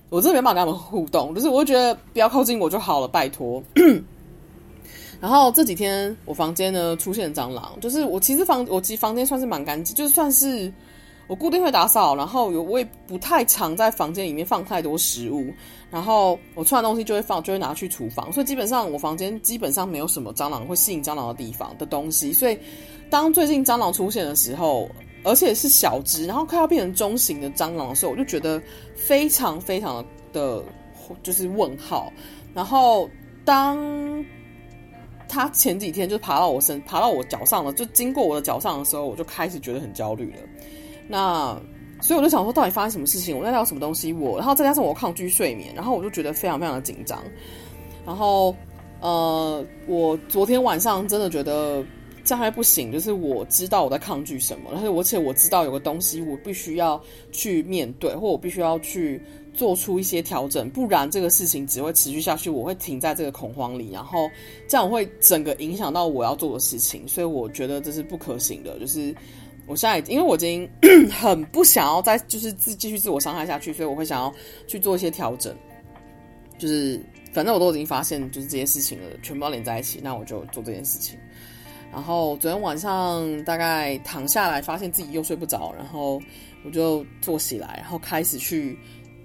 [0.10, 3.62] 我真的没办法跟他们互动，就是我会觉得不要靠近我就好了，拜托。
[5.20, 10.72] 然后这几天我房间呢出现蟑螂，就是我其实房我其实房间算是蛮干净，就算是
[11.28, 15.52] 我固定会打扫，然后有我也不太常在房间里面放太多食物，
[15.90, 22.60] 然后我吃完东西就会放，就会拿去厨房，所以基本上我房间基本上没有什么蟑螂会吸引蟑螂的地方的东西，所以
[23.10, 24.88] 当最近蟑螂出现的时候。
[25.26, 28.62] 而且是小只，然后快要变成中型的蟑螂的时候，我就觉得
[28.96, 30.64] 非常非常的，
[31.24, 32.14] 就是问号。
[32.54, 33.10] 然后
[33.44, 34.24] 当
[35.28, 40.38] 他前几天就爬到我身，爬到我脚上了，就经过我的脚上的时候，我就开始觉得很焦虑了。
[41.08, 41.60] 那
[42.02, 43.36] 所以我就想说，到底发生什么事情？
[43.36, 44.14] 我在聊什么东西？
[44.14, 47.20] 我，然后再加上我抗拒睡眠，然后我就觉得非常非常的紧张。
[48.06, 48.56] 然后
[49.02, 51.84] 呃，我昨天晚上真的觉得。
[52.26, 59.22] 这样还不行，就是我知道我在抗拒什么，然后而且我知道有个东西我必须要去面对，或我必须要去
[59.54, 64.30] 做出一些调整，不然这个事情只会持续下去，我会停在这个恐慌里，然后
[64.68, 68.78] 这样会整个影响到我要做的事情，所以我觉得这是不可行的。
[68.80, 69.16] 就是
[69.68, 70.68] 我现在，因为我已经
[71.12, 74.34] 很不想要再就是自继续自我伤害下去，所以我会想要
[74.68, 75.56] 去做一些调整。
[76.58, 77.00] 就是
[77.32, 81.20] 反正我都已经发现就是这些事情了，全部要连在一起，那我就做这件事情。
[81.96, 86.22] 然后昨天晚上大概躺下来，发现自己又睡不着，然后
[86.66, 88.78] 我就坐起来，然后开始去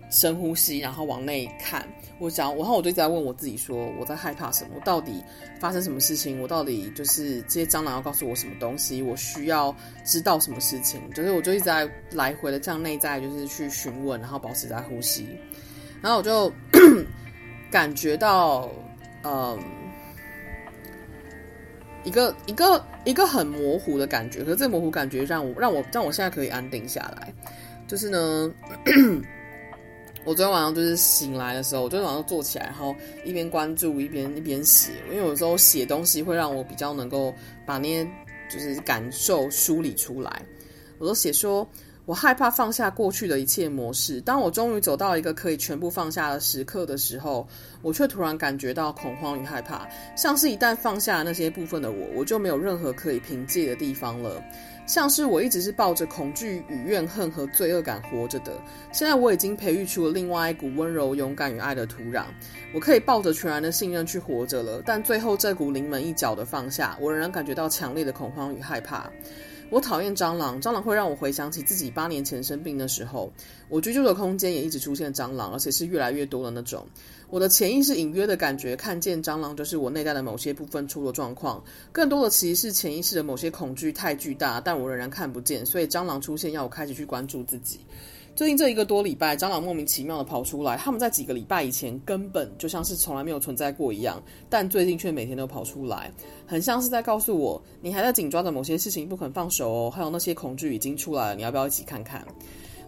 [0.08, 1.84] 深呼吸，然后往内看。
[2.20, 4.70] 我想，然后我就一直在问我自己说：我在害怕什么？
[4.76, 5.20] 我到底
[5.58, 6.40] 发生什么事情？
[6.40, 9.02] 我到底就是这些蟑螂要告诉我什么东西？
[9.02, 11.00] 我需要知道什么事情？
[11.12, 15.26] 就是我就一直在来回的这样内在，就是去询问，然后保持在呼吸，
[16.00, 16.52] 然后我就
[17.68, 18.70] 感觉到，
[19.24, 19.58] 嗯。
[22.04, 27.32] 一个一个一个很模糊的感觉，可是这模糊感觉让我让我让我现在可以安定下来。
[27.86, 28.52] 就是呢，
[30.24, 37.34] 我昨天晚上就是醒来的时候，我昨天晚上坐起来，然后一边关注一边一边写，因为有时候写东西会让我比较能够
[37.66, 38.08] 把那些
[38.48, 40.42] 就是感受梳理出来。
[40.98, 41.68] 我都写说。
[42.06, 44.20] 我害怕放下过去的一切模式。
[44.22, 47.46] 当我终于走到一个可以全部放下的时刻的时候，
[47.82, 49.86] 我却突然感觉到恐慌与害怕，
[50.16, 54.42] 像是一旦放下那些部分的我，我就没有任何可以凭借的地方了。
[54.86, 58.60] 像是我一直是抱着恐惧与怨恨和罪恶感活着的，
[58.92, 62.24] 现在我已经培育出了另外一股温柔、勇敢与爱的土壤，
[62.74, 64.82] 我可以抱着全然的信任去活着了。
[64.84, 69.08] 但最后这股临门一脚的放下，我仍然感觉到强烈的恐慌与害怕。
[69.70, 73.32] 我讨厌蟑螂，蟑螂会让我回想起自己八年前生病的时候，
[73.68, 76.84] 我居住的空间也一直出现蟑螂，而且是越来越多的那种。
[77.28, 81.62] 我的潜意识隐约的感觉，看见蟑螂就是我内在的某些部分出了状况。
[81.92, 87.78] 更多的其实是潜意识的某些恐惧太巨大，但我仍然看不见，所以蟑螂出现要我开始去关注自己。
[88.40, 96.10] 最近这一个多礼拜，蟑螂莫名其妙的跑出来，他们在几个礼拜以前根本就像是从来没有存在过一样，但最近却每天都跑出来，
[96.46, 102.26] 很像是在告诉我，你还在紧抓着某些事情不肯放手哦，还有那些恐惧已经出来了，你要不要一起看看？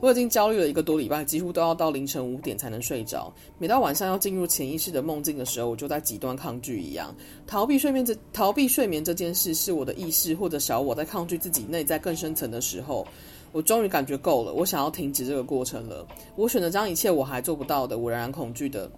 [0.01, 3.31] 我已经焦虑了一个多礼拜，几乎都要到凌晨五点才能睡着。
[3.59, 7.15] 每到晚上要进入潜意识的梦境的时候，我就在极端抗拒一样，
[7.47, 13.07] 逃避睡眠这逃避睡眠这件事，是我的意识或者小我在抗拒自己内在更深层的时候。
[13.53, 16.07] 我终于感觉够了，我想要停止这个过程了。
[16.37, 18.91] 我选择将一切我还做不到的，我仍然恐惧的，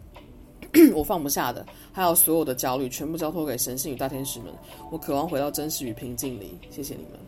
[0.95, 4.49] 我放不下的，还有所有的焦虑，全部交托给神性与大天使们。
[4.91, 6.59] 我渴望回到真实与平静里。
[6.71, 7.21] 谢谢你们。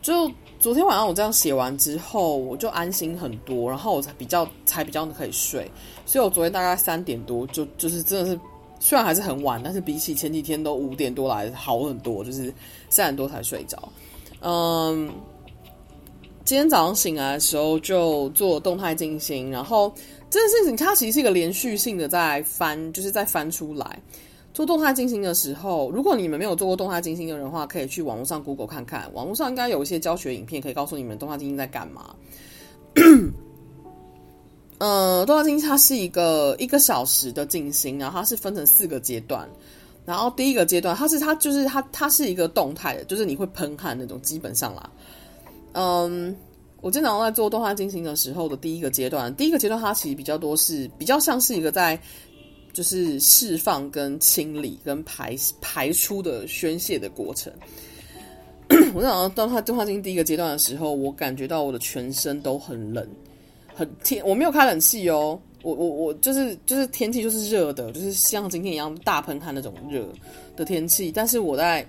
[0.00, 5.68] 就昨天晚上我这样写完之后，我就安心很多，然后我才比较才比较可以睡。
[6.06, 8.40] 所以我昨天大概三点多就就是真的是，
[8.78, 12.54] 虽然还是很晚，但是比起前几天都五点多来好很多，就是
[12.88, 13.76] 三点多才睡着。
[14.40, 15.10] 嗯，
[16.48, 19.92] 今天早上醒来的时候就做动态静心，然后
[20.30, 24.00] 这件事情它其实是一个连续性的在翻，就是在翻出来。
[24.54, 32.14] 做动态静心的时候，如果你们没有做过动态静心的人的话，可以去网络上 Google 看看，网络上应该有一些教学影片可以告诉你们动态静心在干嘛。
[34.78, 39.46] 呃，动态静心它是一个一个小时的静心，然后它是分成四个阶段。
[40.06, 44.90] 然后第一个阶段，它是它就是它它是一个动态的，就是你会喷汗那种，基本上啦。
[45.78, 46.34] 嗯，
[46.80, 51.98] 我经常在做动画进行的时候的第一个阶段，第一个阶段它其实比较多是比较像是一个在。
[52.70, 57.52] 就是释放、跟清理、跟排排出的宣泄的过程。
[58.94, 63.04] 我在想到当他动画进行第一个阶段的时候，我感觉到我的全身都很冷，
[63.74, 64.24] 很天。
[64.24, 70.06] 我没有开冷气哦，我我我就是就是天气就是热的，就是像今天一样大喷汗那种热
[70.54, 71.10] 的天气。
[71.10, 71.84] 但是我在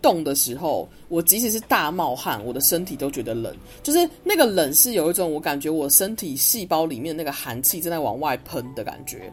[0.00, 3.54] 动的时候，我即使是大冒汗，我的身体都觉得冷。
[3.82, 9.32] 就是那个冷是有一种我感觉我身体细胞里面那个寒气正在往外喷的感觉。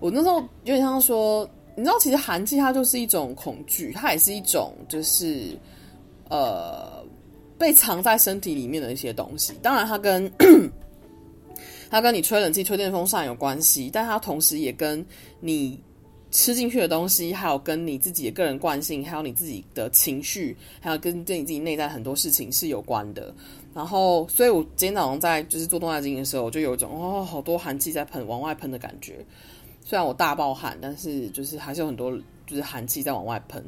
[0.00, 5.56] 我那时候有点像说，你知道，其实寒气它就是一种恐惧，它也是一种就是
[6.28, 7.04] 呃
[7.56, 9.52] 被藏在身体里面的一些东西。
[9.62, 10.30] 当然，它跟
[11.88, 15.04] 它跟你吹冷气、吹电风扇有关系，但它同时也跟
[15.40, 15.78] 你
[16.32, 23.32] 吃进去的东西，还有跟你自己的个人惯性，还有你自己的情绪，还有跟对你自己内在很多事情是有关的。
[23.74, 29.24] 然后，所以我今天早上在就是做动态经营的时候，我就有一种哦，好多寒气在喷，往外喷的感觉。
[29.84, 32.10] 虽然我大爆汗，但是就是还是有很多
[32.46, 33.62] 就是寒气在往外喷，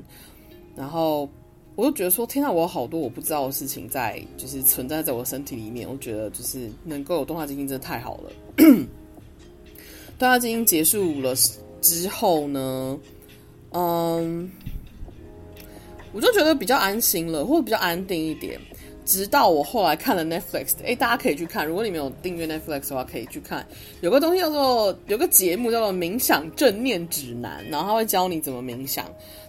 [0.76, 1.28] 然后
[1.74, 5.88] 我就觉得说，天啊，我有好多我不知道的事情在就是存在在我的身体里面。
[5.88, 8.30] 我觉得就是能够有动态静心真的太好了。
[10.16, 11.34] 动态静心结束了
[11.84, 12.98] 之后呢，
[13.72, 14.50] 嗯，
[16.12, 18.58] 我就觉得比较安心了，或者比较安定一点。
[19.04, 21.66] 直到我后来看了 Netflix，诶，大家可以去看。
[21.66, 23.66] 如果你没有订阅 Netflix 的话，可以去看。
[24.00, 29.04] 有个东西叫做，有个节目叫做《冥想正念指南》，然后他会教你怎么冥想。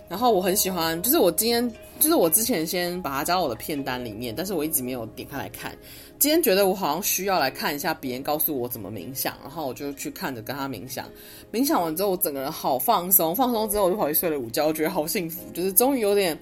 [0.07, 1.67] 然后我很喜欢，就是我今天，
[1.99, 5.75] 就是我之前先把它加到我的片单里面，但是我一直没有点开来看。
[6.19, 11.09] 今天觉得我好像需要来看一下别人告诉我怎么冥想，然后我就去看着跟他冥想。
[11.51, 16.37] 冥想完之后，我整个人好放松，放松之后我就跑去睡了午觉，我觉得好幸福，就是终于有点。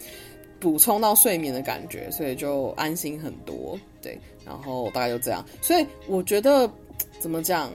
[0.63, 3.77] 补充到睡眠的感觉，所以就安心很多。
[4.01, 5.43] 对，然后大概就这样。
[5.61, 6.71] 所以我觉得
[7.19, 7.69] 怎么讲，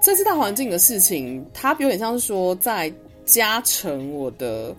[0.00, 2.90] 这次大环境的事情，它有点像是说在
[3.26, 4.74] 加成我的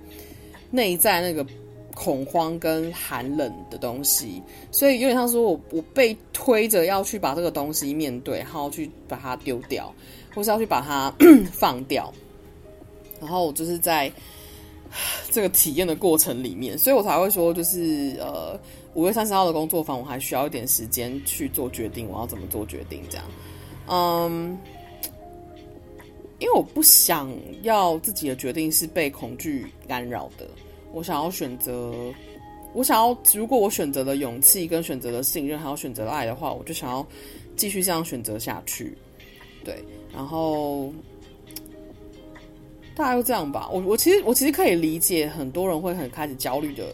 [0.71, 1.45] 内在那个
[1.93, 4.41] 恐慌跟寒冷的东西。
[4.71, 9.93] 所以有点像说我我被推着要去把这个东西面对，然后去把它丢掉，
[10.34, 11.13] 或是要去把它
[11.53, 12.12] 放掉。
[13.21, 14.12] 然后我就是在。
[15.31, 18.60] 这个体验的过程里面，所以我才会说，就是呃，
[18.93, 23.01] 五月三十号的工作坊，我还需要一点时间去做决定，我要怎么做决定？
[23.10, 23.25] 这样，
[23.88, 24.58] 嗯，
[26.39, 27.30] 因为我不想
[27.63, 30.47] 要自己的决定是被恐惧干扰的，
[30.93, 31.93] 我想要选择，
[32.74, 37.05] 我想要，如果我选择了勇气，跟选择了信任，还有选择爱的话，我就想要
[37.55, 38.97] 继续这样选择下去，
[39.63, 40.91] 对，然后。
[42.96, 43.70] 大概就这样吧。
[43.72, 46.86] 我我其实我其实可以理解很多人会很开始焦虑的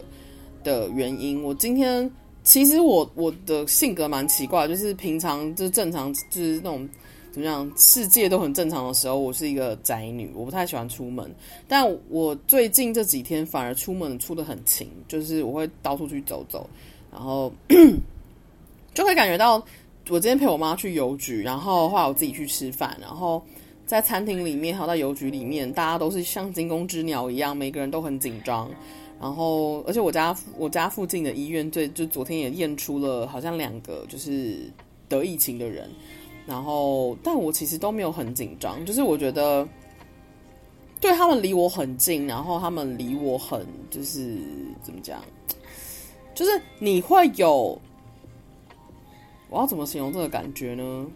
[0.64, 1.42] 的原因。
[1.42, 2.10] 我今天
[2.42, 6.88] 其实我我的性格蛮奇怪，就是平常就正常就是那种
[7.30, 11.32] 怎么样，世界都很正常的时候，我是一个宅女，我不太喜欢出门。
[11.68, 16.68] 但我最近这几天反而出门出得很勤，就是我会到处去走走。
[17.12, 17.52] 然后
[18.92, 19.62] 就会感觉到，
[20.10, 23.42] 我今天陪我妈去邮局，然后后来我自己去吃饭，然后
[23.92, 28.70] 在餐厅里面，还有在邮局里面，大家都是像惊弓之鸟一样，每个人都很紧张。
[29.20, 34.60] 然后，而且我家我家附近的医院，对，就昨天也验出了好像两个就是
[35.10, 35.90] 得疫情的人。
[36.46, 39.68] 然后，但我其实都没有很紧张，就是我觉得，
[40.98, 44.38] 对他们离我很近，然后他们离我很，就是
[44.82, 45.22] 怎么讲，
[46.34, 47.78] 就是你会有，
[49.50, 51.06] 我要怎么形容这个感觉呢？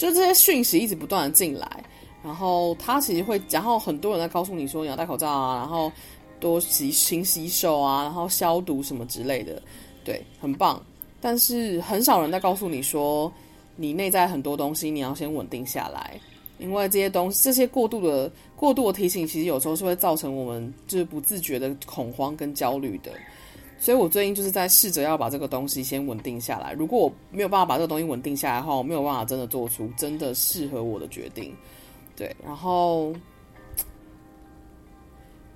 [0.00, 1.84] 就这些讯息一直不断的进来，
[2.24, 5.92] 然后他其实会，然后很多人在告诉你说你要戴口罩啊，然后
[6.40, 9.62] 多洗勤洗手啊，然后消毒什么之类的，
[10.02, 10.82] 对，很棒。
[11.20, 13.30] 但是很少人在告诉你说，
[13.76, 16.18] 你内在很多东西你要先稳定下来，
[16.58, 23.12] 因为这些东西这些过度的过度的提醒，其实有时候是会造成我们就是不自觉的恐慌跟焦虑的。
[23.80, 26.72] 所以我最近就是在试着要把这个东西先稳定下来。
[26.74, 31.52] 如果我没有办法把这个东西稳定下来的话，我没有办法真的做出真的适合我的决定。
[32.14, 33.12] 对，然后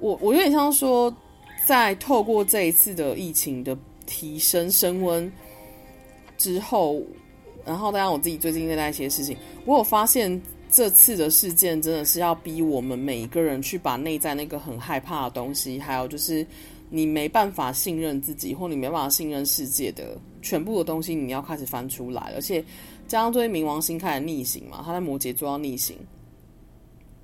[0.00, 1.14] 我我有点像说，
[1.66, 5.30] 在透过这一次的疫情的提升升温。
[6.36, 7.00] 之后，
[7.64, 16.44] 然后，当然我自己最近在干一些事情，我有发现这次的事件真的是要逼我们每一个人去把内在那个很害怕的东西，还有就是
[16.94, 22.64] 你没办法信任自己或你没办法信任世界的全部的东西，你要开始翻出来，而且
[23.08, 25.96] 加上最近冥王星开始逆行嘛，他在摩羯座要逆行，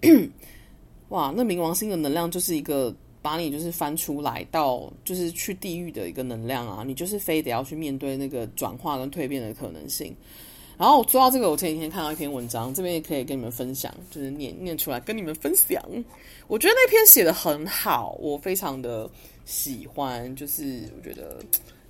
[1.10, 2.94] 哇，那冥王星的能量就是一个。
[3.22, 10.16] 把你就是翻出来到就是去地狱的一个能量啊，你就是非得要去面对那个转化跟蜕变的可能性。
[10.78, 15.82] 然后我说到这个，我前几天看到一篇文章，这边也可以跟你们分享，就是念念出来跟你们分享。
[16.48, 19.06] 我觉得那篇写得很好，我非常的
[19.50, 21.42] 喜欢，就是我觉得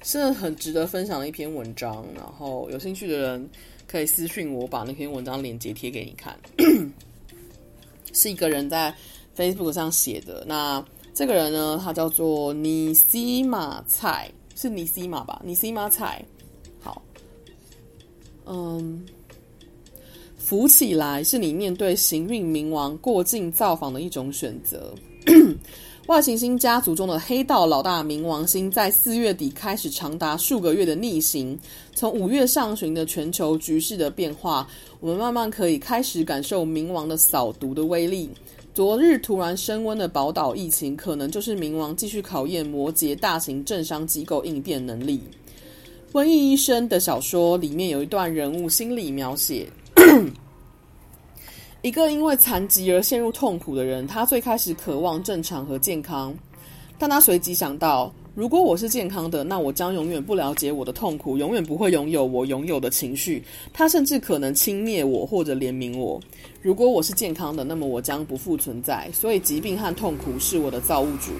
[0.03, 2.05] 是很值得分享的一篇文章。
[2.15, 3.51] 然后有兴趣的人
[3.87, 6.35] 可以私信我，把那篇文章链接贴给你看。
[8.15, 8.93] 是一个人在
[9.37, 10.85] Facebook 上写的那。
[11.13, 15.43] 这个人呢，他叫做尼西马菜，是尼西马吧？
[15.45, 16.25] 尼西马菜，
[16.81, 17.03] 好，
[18.47, 19.05] 嗯，
[20.39, 24.95] 浮起来是你面对行运冥王过境造访的一种选择。
[26.11, 31.57] 外行星家族中的黑道老大冥王星在四月底开始长达数个月的逆行，
[31.95, 34.67] 从五月上旬的全球局势的变化，
[34.99, 38.29] 我们慢慢可以开始感受冥王的扫毒的威力。
[38.75, 45.21] 昨日突然升温的宝岛疫情，可能就是冥王继续考验摩羯大型政商机构应变能力。
[46.13, 49.69] 瘟疫医生的小说里面有一段人物心理描写：
[51.83, 56.35] 一个因为残疾而陷入痛苦的人，他最开始渴望正常和健康，
[56.99, 58.13] 但他随即想到。
[58.35, 63.43] 如果我是健康的，那我将永远不了解我的痛苦，永远不会拥有我拥有的情绪。
[63.73, 66.21] 他甚至可能轻蔑我或者怜悯我。
[66.63, 69.11] 如果我是健康的，那么我将不复存在。
[69.13, 71.33] 所以疾病和痛苦是我的造物主。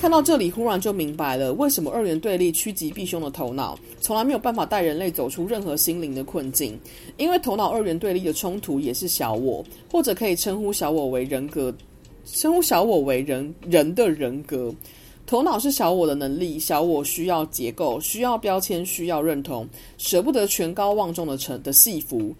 [0.00, 6.80] 看到这里，忽然就明白了为什么二元对立趋吉避凶的头脑从来没有办法带人类走出任何心灵的困境。
[7.18, 11.70] 因为头脑二元对立的冲突也是小我，或者可以称呼小我为人格，
[12.24, 14.74] 称呼小我为人人的人格。
[15.26, 22.34] 头脑是小我的能力，小我需要结构，需要标签，需要认同，舍不得权高望重的成的戏服。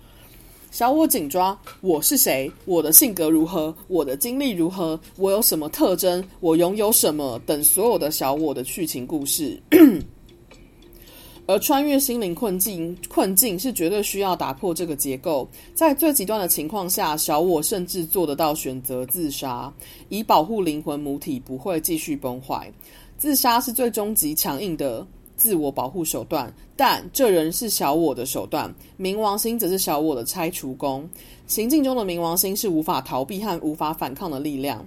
[0.70, 9.60] 小我紧抓我是谁，我的性格如何，我的经历如何，我有什么特征，我拥有什么等所有的小我的剧情故事。
[11.46, 15.48] 而穿越心灵困境，困境是绝对需要打破这个结构。
[15.74, 19.72] 在最极端的情况下，小我甚至做得到选择自杀，
[20.08, 22.72] 以保护灵魂母体不会继续崩坏。
[23.18, 25.04] 自杀是最终极强硬的
[25.40, 28.74] 自我保护手段，但这仍是小我的手段。
[28.98, 31.08] 冥王星则是小我的拆除工。
[31.46, 34.86] 行进中的冥王星是无法逃避和无法反抗的力量。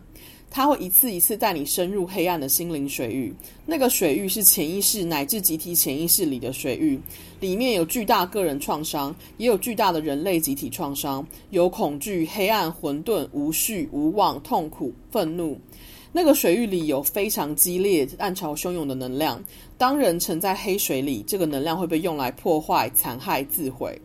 [0.51, 3.33] 它会一次一次带你深入黑暗的心灵水域，
[3.65, 6.99] 那个水域是潜意识乃至集体潜意识里的水域，
[7.39, 15.57] 里面有巨大个人创伤，也有巨大的人类集体创伤，有恐惧、黑暗、混沌、无序、无望、痛苦、愤怒。
[16.15, 19.43] 那个水域里有非常激烈、暗潮汹涌的能量。
[19.77, 23.99] 当人沉在黑水里，这个能量会被用来破坏、残害、自毁。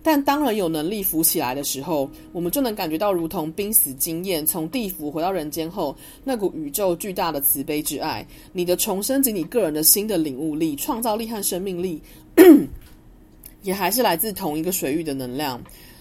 [0.00, 8.24] 但当人有能力浮起来的时候，我们就能感觉到如同濒死经验，从地府回到人间后，那股宇宙巨大的慈悲之爱。
[8.52, 12.00] 你的重生及你个人的新的领悟力、创造力和生命力，
[13.62, 15.60] 也还是来自同一个水域的能量。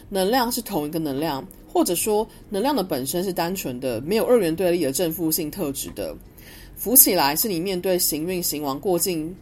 [0.10, 1.46] 能量是同一个能量，
[1.78, 6.16] 或者说，能量的本身是单纯的，没有二元对立的正负性特质的。
[6.76, 9.36] 浮起来是你面对行运行亡过境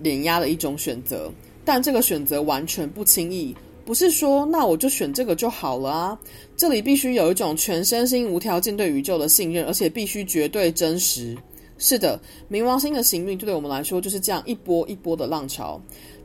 [0.00, 1.30] 碾压的一种选择，
[1.66, 3.54] 但这个选择完全不轻易。
[3.84, 6.18] 不是说那我就选这个就好了啊！
[6.56, 11.36] 这里必须有一种全身心无条件对宇宙的信任，而且必须绝对真实。
[11.76, 12.18] 是的，
[12.50, 15.78] 冥王星的行运就对我们来说就是这样一波一波的浪潮。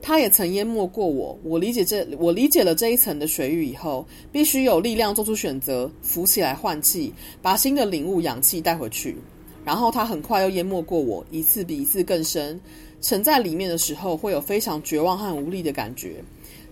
[0.06, 1.40] 他也曾淹没过我。
[1.44, 9.16] 我理解这，我理解了这一层的水域以后，必须有力量做出选择，浮起来换气，把新的领悟氧气带回去。
[9.64, 12.60] 然后他很快又淹没过我，一次比一次更深。
[13.00, 16.22] 沉在里面的时候，会有非常绝望和无力的感觉。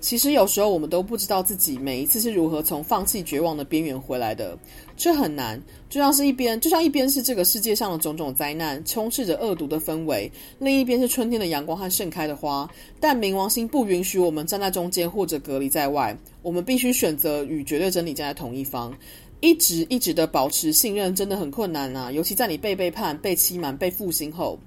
[0.01, 4.57] 其实有时候我们都不知道自己每一次是如何从放弃绝望的边缘回来的，
[4.97, 5.61] 这很难。
[5.89, 12.67] 就像是一边，就像一边是这个世界上的种种灾难，充斥着恶毒的氛围；另一边是春天的阳光和盛开的花。
[12.99, 18.93] 但冥王星不允许我们站在中间或者隔离在外，我们必须选择与绝对真理站在同一方。
[19.39, 24.57] 一直一直的保持信任真的很困难啊，尤其在你被背叛、被欺瞒、被负心后。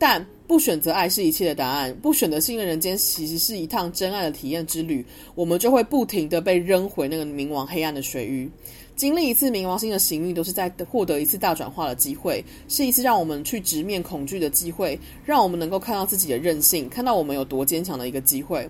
[0.00, 5.04] 但不选择爱是一切的答案，不选择信任人间，其实是一趟真爱的体验之旅。
[5.34, 8.50] 我们就会不停地被扔回那个冥王黑暗的水域，
[8.96, 18.66] 经历一次冥王星的行运，都是在获得一次大转化的机会，是一次让我们去直面恐惧的机会，让我们能够看到自己的韧性，看到我们有多坚强的一个机会。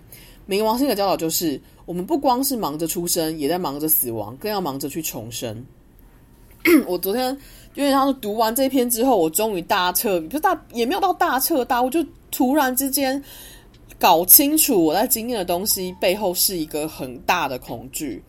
[0.49, 5.65] 冥王星的教导就是，我们不光是忙着出生，也在忙着死亡，更要忙着去重生。
[6.89, 7.39] 我昨天。
[7.75, 13.23] 因为他说读完这篇之后，我终于大彻，不是大，也没有到大彻大悟，就突然之间
[13.99, 18.23] 搞清楚我在经验的东西背后是一个很大的恐惧。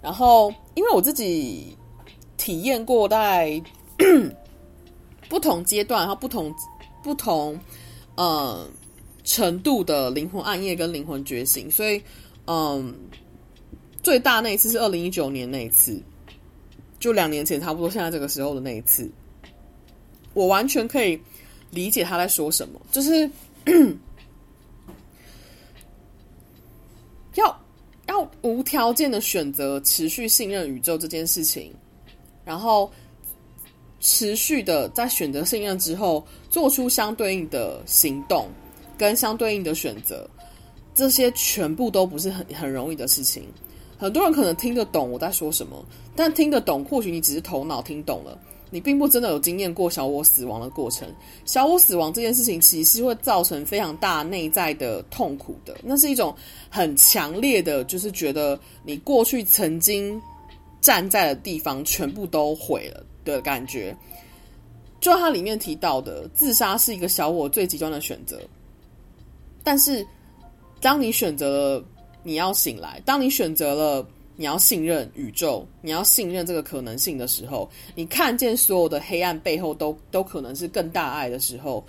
[0.00, 1.76] 然后，因为我自己
[2.36, 3.60] 体验过在
[5.28, 6.54] 不同阶段，然后不同
[7.02, 7.58] 不同
[8.14, 8.66] 呃
[9.24, 12.00] 程度的灵魂暗夜跟灵魂觉醒，所以
[12.46, 12.94] 嗯，
[14.02, 16.00] 最大那一次是二零一九年那一次。
[16.98, 19.10] 就两年前，差不多现在这个时候的那一次，
[20.32, 21.20] 我完全可以
[21.70, 23.28] 理解他在说什么，就是
[27.34, 27.60] 要
[28.06, 31.72] 要无条件的选择持续信任宇宙这件事情，
[32.44, 32.90] 然后
[34.00, 38.48] 持续的在选择信任之后，做出相对应的行动
[38.96, 40.28] 跟相对应的选择，
[40.94, 43.44] 这些全部都不是很很容易的事情。
[44.04, 45.82] 很多人可能听得懂我在说什么，
[46.14, 48.38] 但听得懂，或许你只是头脑听懂了，
[48.68, 51.08] 你并不真的有经验过小我死亡的过程。
[51.46, 55.74] 小我死亡这件事情，其实会造成非常大内在的痛苦的。
[55.82, 56.34] 那是一种
[56.68, 60.20] 很强烈的，就是觉得你过去曾经
[60.82, 63.96] 站在的地方全部都毁了的感觉。
[65.00, 68.38] 就像他里面提到的，自杀是一个小我最极端的选择。
[69.62, 70.06] 但是，
[70.82, 71.84] 当你选择了。
[72.24, 73.00] 你要醒来。
[73.04, 74.04] 当你选择了
[74.36, 81.84] 你要信任宇宙，你要信任这个可能性的时候，你看见所有的黑暗背后都都可能是更大爱的时候，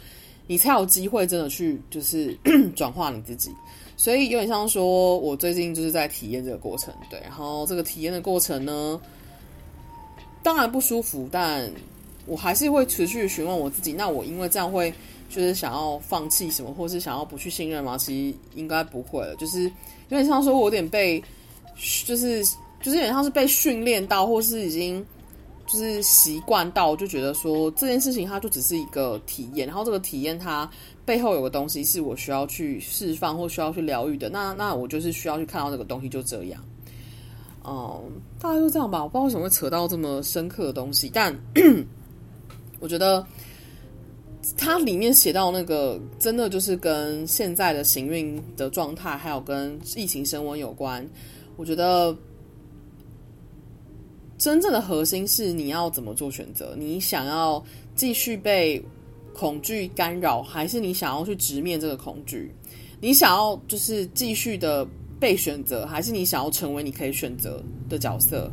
[0.45, 2.37] 你才有机会真的去就是
[2.75, 3.49] 转化你自己。
[3.97, 7.19] 所以有点像说，我最近就是在体验这个过程，对。
[7.21, 9.01] 然后这个体验的过程呢，
[10.43, 11.67] 当然不舒服，但
[12.27, 13.91] 我还是会持续询问我自己。
[13.91, 14.93] 那我因为这样会
[15.29, 17.97] 就是想要放弃什么，或是想要不去信任吗？
[17.97, 19.71] 其实应该不会了，就是。
[20.09, 21.23] 有点像说，我有点被，
[22.05, 22.43] 就是
[22.81, 25.05] 就是有点像是被训练到，或是已经
[25.65, 30.69] 就是习惯到，就觉得说这件事情它就只是一个体验，然后这个体验它
[31.05, 36.63] 背后有个东西是我需要去释放或需要去疗愈的，那那我就是需要去看到这个东西，就这样。
[37.65, 38.03] 嗯，
[38.39, 41.35] 大概就这样吧，我不知道为什么会扯到这么深刻的东西，但
[42.79, 43.25] 我觉得。
[44.57, 51.07] 它里面写到那个，真的就是跟现在的行运的状态，还有跟疫情升温有关。
[51.57, 52.15] 我觉得
[54.37, 56.75] 真正的核心是你要怎么做选择？
[56.77, 57.63] 你想要
[57.95, 58.83] 继续被
[59.33, 62.53] 恐惧干扰，还是你想要去直面这个恐惧？
[63.01, 64.87] 你想要就是继续的
[65.19, 68.51] 被选择，还是你想要成为你可以选择的角色？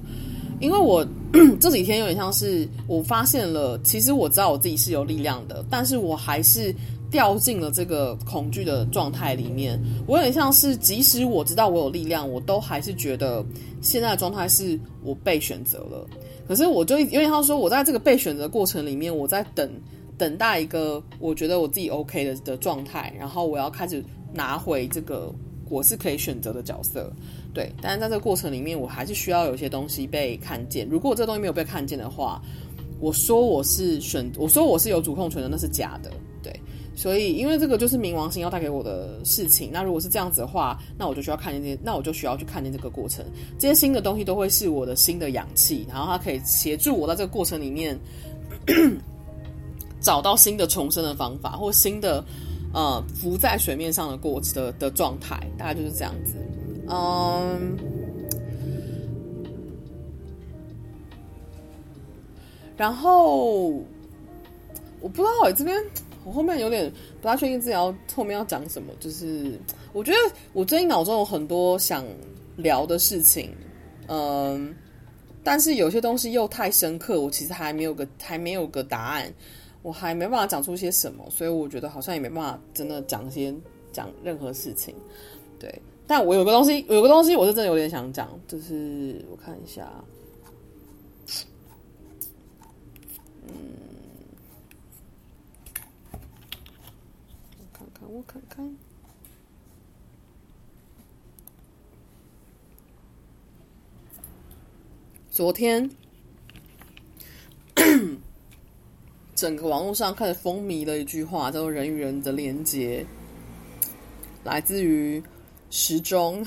[0.62, 1.04] 因为我
[1.60, 6.72] 这几天有点像是我发现了，其实我知道我自己是有力量的，但是我还是
[7.10, 9.76] 掉进了这个恐惧的状态里面。
[10.06, 13.44] 我有点像是，即使我知道我有力量，我都还是觉得
[13.80, 16.06] 现在的状态是我被选择了。
[16.46, 19.68] 可是我就有点像说，我在这个被选择过程里面，我在等
[20.16, 25.34] 等待一个我觉得我自己 OK 的的状态，然后我要开始拿回这个
[25.68, 27.12] 我是可以选择的角色。
[27.54, 30.88] 对，但是在这个过程里面，我还是需要有些东西被看见。
[30.88, 32.40] 如果这个东西没有被看见的话，
[32.98, 36.10] 我说我是选，我说我是有主控权的，那是假的。
[36.42, 36.52] 对，
[36.94, 39.70] 所以因为这个就是冥王星要带给我的事情。
[39.72, 43.24] 那如果是这样子的话，那我就需要看见这些，那我就需要去看见这个过程。
[43.58, 47.98] 这些新的东西都会是我的新的氧气，然后它可以协助我在这个过程里面
[50.00, 52.24] 找到新的重生的方法，或新的
[52.72, 56.34] 呃浮在水面上的过的的状态，大概就是这样子。
[56.92, 57.78] 嗯，
[62.76, 63.68] 然后
[65.00, 65.82] 我不知道我这边
[66.24, 69.58] 我后面有点不大确定自己要后面要讲什么，就是
[69.94, 70.18] 我觉得
[70.52, 72.04] 我最近脑中有很多想
[72.56, 73.50] 聊的事情，
[74.08, 74.74] 嗯。
[75.44, 79.28] 但是有些东西又太深刻，我其实还没有个还没有个答案，
[79.82, 83.52] 我还没办法讲出些什么，所以我觉得好像也没办法真的讲些
[83.90, 84.94] 讲任何事情。
[85.58, 89.88] 对，但我有个东西，有个东西我是真的有点想讲，就是我看一下，
[93.46, 93.54] 嗯，
[97.58, 98.76] 我看看，我看看。
[105.30, 105.90] 昨天，
[109.34, 113.06] 整个网络上开始风靡的一句话叫做“人与人的连接”，
[114.44, 115.22] 来自于
[115.74, 116.46] 时钟，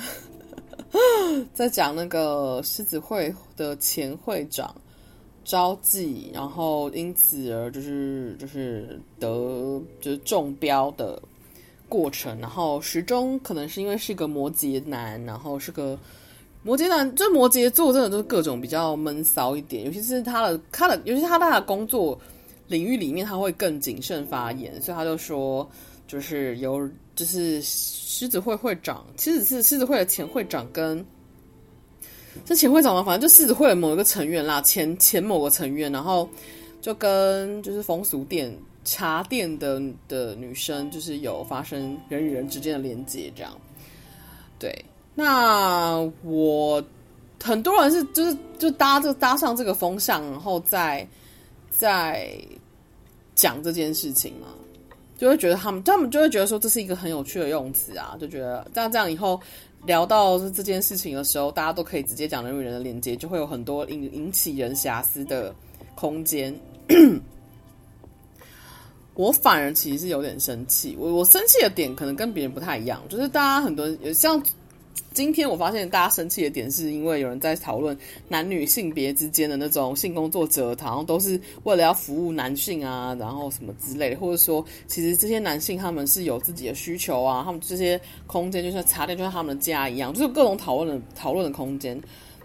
[1.52, 4.74] 在讲那个狮子会的前会长
[5.44, 11.20] 招妓，然后因此而就是就是得就是中标的
[11.90, 12.40] 过程。
[12.40, 15.98] 然后时钟可能是因为是一个摩羯男，然后是个。
[16.62, 22.20] 摩羯男，就摩羯座，真的都是各种比较闷骚一点，尤其是他的他的，尤其是他的工作
[22.68, 25.70] 领域里面，他会更谨慎发言，所以他就说，
[26.08, 31.06] 就是有就是狮子会会长，其实是狮子会的前会长跟
[32.44, 36.30] 这前会长吗，反正就狮子会的某一个成员啦，前前某个成员，然后
[36.82, 38.54] 就跟就是风俗店
[38.84, 43.58] 茶店的的女生，就是有发生人与人之间的连接，这样，
[44.60, 44.86] 对。
[45.18, 46.84] 那我
[47.42, 51.08] 很多人是就是就搭这搭上这个风向，然后再
[51.70, 52.30] 再
[53.34, 54.48] 讲这件事情嘛，
[55.18, 59.40] 就会觉得他们他们就会觉得说这是一个很有趣的用词啊，就觉得这样这样以后
[59.86, 65.54] 聊到这件事情的时候，大家都可以直接讲人与人的连接，就会有很多引引起人瑕疵的
[65.96, 66.54] 空间。
[69.16, 74.42] 我反而其实是有点生气，我我生气的点可能跟别人不太一样，就是大家很多像。
[75.14, 91.98] 今天我发现大家生气的点，是因为有人在讨论男女性别之间的那种性工作者，好像都是为了要服务男性啊，然后什么之类的，或者说，其实这些男性他们是有自己的需求啊，他们这些空间就像茶店，就像他们的家一样，就是各种讨论的讨论的空间。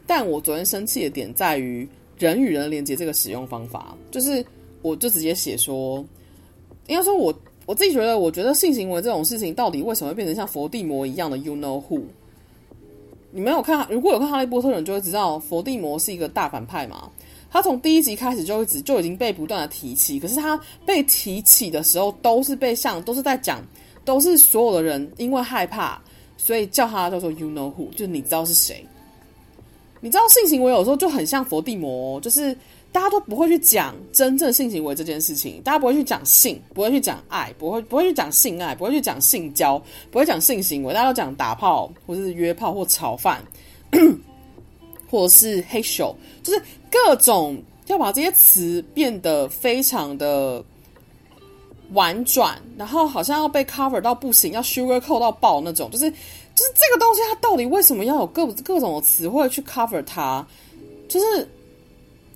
[0.06, 1.88] 但我昨天生气的点在于
[2.18, 4.44] 人与人连接这个使用方法，就是
[4.82, 6.04] 我就直接写说，
[6.86, 7.36] 应该说我
[7.66, 12.02] 我自己觉得，我觉得性行为这种事情，到底为什么会变成像佛地魔一样的 You know who？
[13.32, 17.08] 你没有看，如果有看《哈利波特》的人就会知道，伏地魔是一个大反派嘛。
[17.50, 23.60] 他从第一集开始就一直就已经被不断的提起，可是他被提起的时候，都是被像都是在讲，
[24.04, 26.00] 都是所有的人因为害怕，
[26.36, 28.84] 所以叫他叫做 You know who，就你知道是谁。
[30.00, 32.56] 你知道性行为有时候就很像伏地魔，就是。
[32.92, 39.80] 大家都不会去讲真正性行为这件事情，大家不会去讲性，不会去讲爱，不会不会去讲性爱，不会去讲性交，
[40.10, 43.40] 不会讲性行为，大家都讲打炮，或者是约炮，或炒饭，
[45.08, 46.12] 或者是嘿咻，
[46.42, 46.60] 就是
[46.90, 50.60] 各种要把这些词变得非常的
[51.92, 60.44] 婉转，然后好像要被 cover 到不行，要 sugar coat 到爆那种，就是就是这个东西它到底为什么要有各各种的词汇去 cover 它，
[61.08, 61.48] 就是。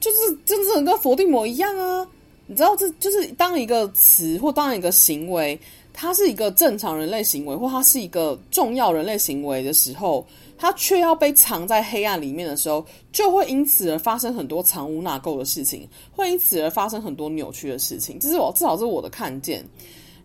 [0.04, 2.06] 就是就是跟佛地魔一样啊，
[2.46, 5.58] 你知道这就是当一个词或当一个行为，
[5.94, 10.26] 它是一个正常人类行为，或它是一个重要人类行为的时候，
[10.58, 18.18] 它却要被藏在黑暗里面的时候，就会因此而发生很多藏污纳垢的事情，会因此而发生很多扭曲的事情。
[18.20, 19.64] 这是我至少是我的看见。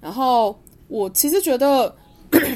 [0.01, 0.53] 然后
[0.89, 1.95] 我其实觉得。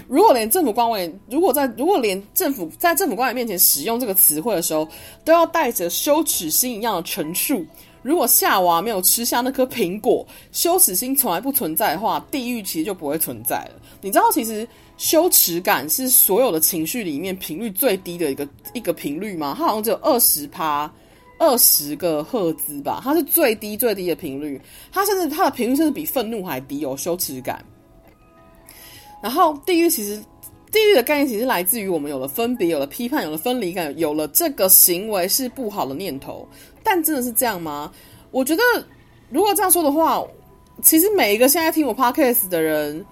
[0.07, 4.87] 如果连政府官员，如果在如果连政府在政府官员面前使用这个词汇的时候，
[5.25, 7.65] 都要带着羞耻心一样的陈述，
[8.03, 13.71] 如果夏娃没有吃下那颗苹果，羞耻心从来不存在的话，地狱其实就不会存在了。
[14.01, 14.67] 你知道，其实
[14.97, 19.55] 羞耻感是所有的情绪里面频率最低的一个一个频率吗？
[19.57, 20.91] 它好像只有二十趴，
[21.39, 24.61] 二十个赫兹吧，它是最低最低的频率，
[24.91, 27.65] 它甚至它的频率甚至比愤怒还低哦，羞耻感。
[29.23, 30.21] 然后，地狱其实，
[30.69, 36.45] 地狱的概念其实来自于我们有了分别，有了批判，有了分离感，有了这个行为是不好的念头。
[36.83, 37.89] 但真的是这样吗？
[38.31, 38.61] 我觉得，
[39.29, 40.21] 如果这样说的话，
[40.81, 43.05] 其实每一个现在听我 podcast 的人，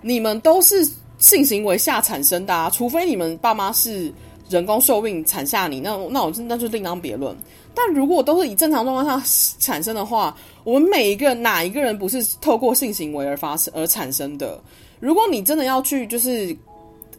[0.00, 0.88] 你们都是
[1.18, 4.10] 性行为下产生的啊，除非你们爸妈是
[4.48, 7.36] 人工受孕产下你，那那我那就另当别论。
[7.74, 10.34] 但如果都是以正常状况下产生的话，
[10.64, 14.58] 我们每一个哪一个人不是透过性行为而发生而产生的？
[15.02, 16.56] 如果你真的要去就是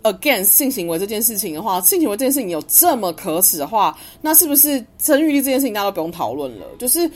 [0.03, 6.65] against 性行为这件事情的话，性行为这件事情有这么可耻的话，那是不是生育力这件事情大家都不用讨论了？
[6.79, 7.11] 就是。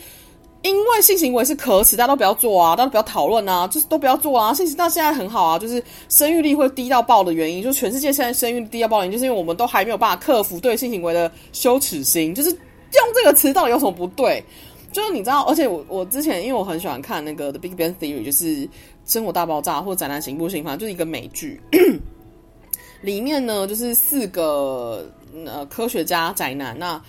[0.62, 4.52] 因为性行为是可耻，大家都不要做啊，大家都不要讨论啊，就是都不要做啊。
[4.52, 12.34] 性行到现在很好啊，就是生育率会低到爆的原因，就全世界现在生育低到爆的原因，就是因为我们都还没有办法克服对性行为的羞耻心。
[12.34, 14.42] 就是用这个词到底有什么不对？
[14.90, 18.46] 就是你知道，而且我我之前因为我很喜欢看那个《The Big Bang Theory》，就是
[19.08, 21.60] 《生活大爆炸》或者《宅男行不行》，反正就是一个美剧。
[23.02, 25.04] 里面呢，就是四个
[25.44, 27.02] 呃科学家宅男那。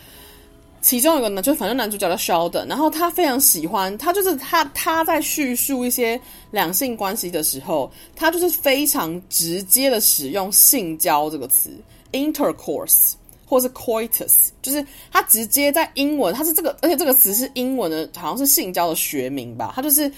[0.81, 6.17] 其中一个呢，就反正男主角叫 Sheldon，然后他非常喜欢，他就是他他在叙述一些
[6.51, 11.69] 两性关系的时候，他就是非常直接的使用性交这个词
[12.13, 13.11] ，intercourse
[13.45, 20.09] 或是 coitus，就是他直接在英文，他是这个，而且这个词是英文的，好像是性交的学名吧，他就是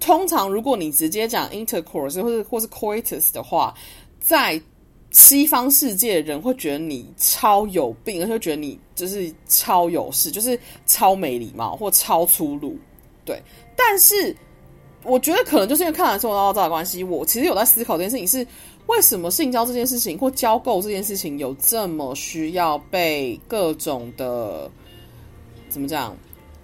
[0.00, 3.72] 通常如果你直接讲 intercourse 或是或是 coitus 的话，
[4.18, 4.60] 在
[5.10, 12.76] 西方世界人会觉得你超有病，而且觉得你就是超有事，就是超没礼貌或超粗鲁，
[13.24, 13.42] 对。
[13.76, 14.34] 但是
[15.02, 18.46] 我觉得可能就是因为看完《生活大爆炸》的关系，我其实有在思考这件事情：是
[18.86, 24.70] 为什么性交这件事情或交媾这件事情有这么需要被各种的
[25.68, 26.16] 怎么讲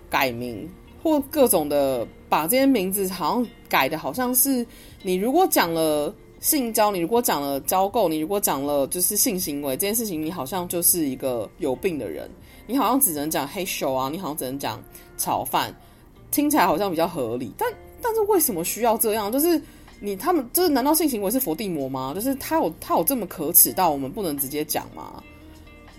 [0.09, 0.69] 改名，
[1.03, 4.67] 或各种的把这些名字好像改的，好像是
[5.03, 6.15] 你如果讲了。
[6.39, 12.31] 性交，你如果讲了交媾，你如果讲了就是性行为这件事情，你好像就是一个有病的人，
[12.67, 14.81] 你好像只能讲黑手啊，你好像只能讲
[15.17, 15.75] 炒饭，
[16.31, 17.51] 听起来好像比较合理。
[17.57, 17.69] 但
[18.03, 19.33] 但是为什么需要这样？
[19.33, 19.61] 就是
[19.99, 22.13] 你他们就是难道性行为是佛地魔吗？
[22.15, 25.23] 就是他有他有这么可耻到我们不能直接讲吗？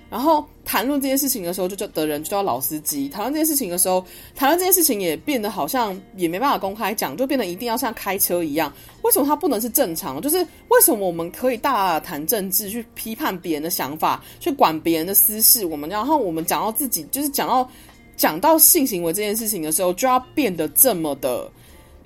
[0.10, 3.10] 然后谈论这件事情的时候，就叫的人就叫老司机。
[3.10, 4.04] 谈论这件事情的时候，
[4.36, 8.72] 谈论这件事情也变得好像也没办法公开讲，就变得一定要像开车一样。
[9.04, 10.22] 为什么它不能是正常？
[10.22, 10.38] 就是
[10.70, 15.66] 为什么我们可以大大谈政治，去批判别人的想法，去管别人的私事？
[15.66, 17.70] 我们然后我们讲到自己，就是讲到
[18.16, 21.52] 讲到性行为这件事情的时候，就要变得这么的，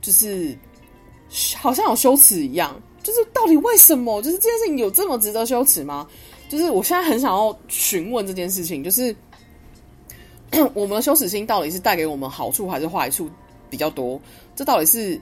[0.02, 0.58] 就是
[1.56, 2.82] 好像有羞耻一样。
[3.04, 4.22] 就是到底为什么？
[4.22, 6.08] 就是这件事情有这么值得羞耻吗？
[6.52, 9.16] 就是我现在很想要询问这件事情，就是
[10.76, 13.30] 我们的羞耻心到底是带给我们好处还是坏处
[13.70, 14.20] 比较多？
[14.54, 15.18] 这到底是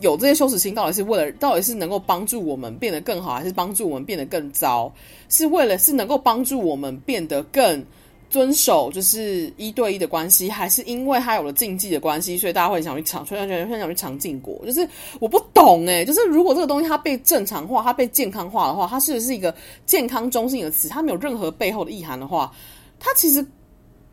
[0.00, 4.92] 有这些羞耻心，到底是为了，到底是能够帮助我们变得更好，还是帮助我们变得更糟？
[5.28, 7.84] 是为了是能够帮助我们变得更？
[8.32, 14.58] 遵守就是一对一的关系，还是因为他有了禁忌的关系，所以大家会想去尝，所以大家会想去尝禁果。
[14.64, 14.88] 就是
[15.20, 19.54] 我不懂诶，就是如果这个东西它被正常化，它被健康化的话，它是不是一个
[19.84, 20.88] 健康中性的词？
[20.88, 22.50] 它没有任何背后的意涵的话，
[22.98, 23.42] 它其实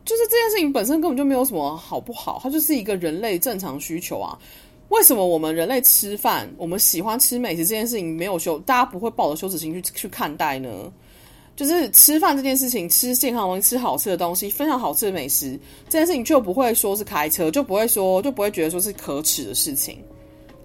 [0.03, 4.38] 就是这件事情本身根本就没有什么好不好，它就是一个人类正常需求啊。
[4.89, 10.70] 为什么我们人类吃饭，我们喜欢吃美食这件事情没有羞，大家不会抱着羞耻心去去看待呢？
[11.60, 20.01] 就是吃饭这件事情，吃健康东西，吃好吃的东西，分享好吃的美食，这件事情就不会说是开车，就不会说，就不会觉得说是可耻的事情。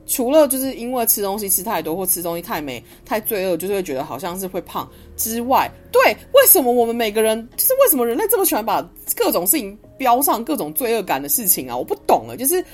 [0.07, 8.81] 除了就是因为吃东西吃太多，或吃东西太美、太罪恶，就是会觉得好像是会胖之外，对，为什么我们每个人，就是为什么人类这么喜欢把
[9.17, 11.77] 各种事情标上各种罪恶感的事情啊？
[11.77, 12.65] 我不懂了，就是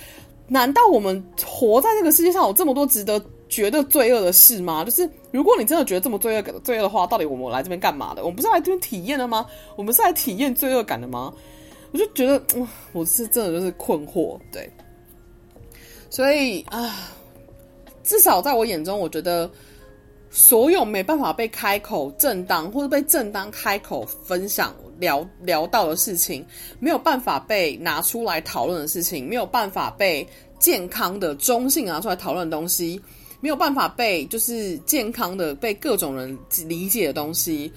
[0.46, 3.18] 难道我们活在这个世界上有这么多值得
[3.50, 4.82] 觉得罪恶的事吗？
[4.82, 5.06] 就是。
[5.32, 8.22] 如果你真的觉得这么罪恶感、罪恶的话，到底我们来这边干嘛的？
[8.22, 9.46] 我们不是来这边体验的吗？
[9.76, 11.32] 我们是来体验罪恶感的吗？
[11.92, 14.68] 我就觉得，嗯，我是真的就是困惑，对。
[16.08, 17.12] 所以啊，
[18.02, 19.48] 至少在我眼中，我觉得
[20.30, 26.44] 所有没办法被开口正当或者被正当开口分享聊聊到的事情，
[26.80, 30.26] 没有办法被拿出来讨论的事情，没有办法被
[30.58, 33.00] 健康的中性拿出来讨论的东西。
[33.40, 37.72] 没有办法被就是健康的被各种人理解的东西，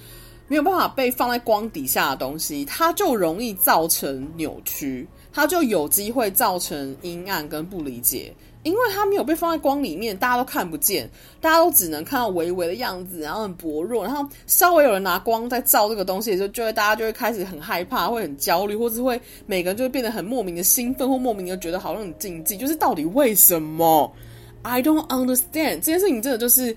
[0.47, 8.33] 没有办法被放在光底下的东西，它就容易造成扭曲，它就有机会造成阴暗跟不理解，
[8.63, 11.09] 因为它没有被放在光里面，大家都看不见，
[11.39, 24.13] 大家都只能看到微微的样子，然后很薄弱，然后稍微有人拿光在照这个东西的时候，就会大家就会开始很害怕，会很焦虑，或是会每个人就会变得很莫名的兴奋，或莫名的觉得好像很禁忌，就是到底为什么？
[24.63, 26.75] ？I don't understand 这件事情真的就是，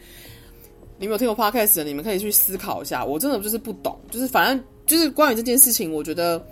[0.98, 3.04] 你没有听过 podcast 的，你们可以去思考一下。
[3.04, 6.44] 我真的就是不懂，就是反正就是关于这件事情，我觉得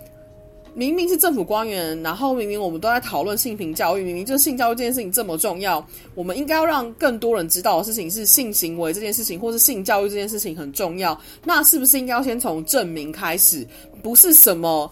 [0.73, 11.17] 明明是政府官员，然后明明我们都在讨论性平教育，明明就是性教育这件事情这么重要，我们应该要让更多人知道的事情是性行为这件事情，或是性教育这件事情很重要。
[11.43, 13.65] 那是不是应该要先从证明开始？
[14.03, 14.91] 不是什么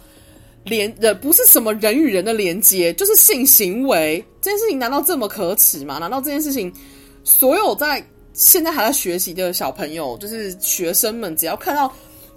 [0.65, 5.97] 连人不是什么人与人的连接，就是性行为这件事情，难道这么可耻吗？
[5.97, 6.71] 难道这件事情，
[7.23, 11.91] 所有在现在还在学习的小朋友，就是学生们，只要看到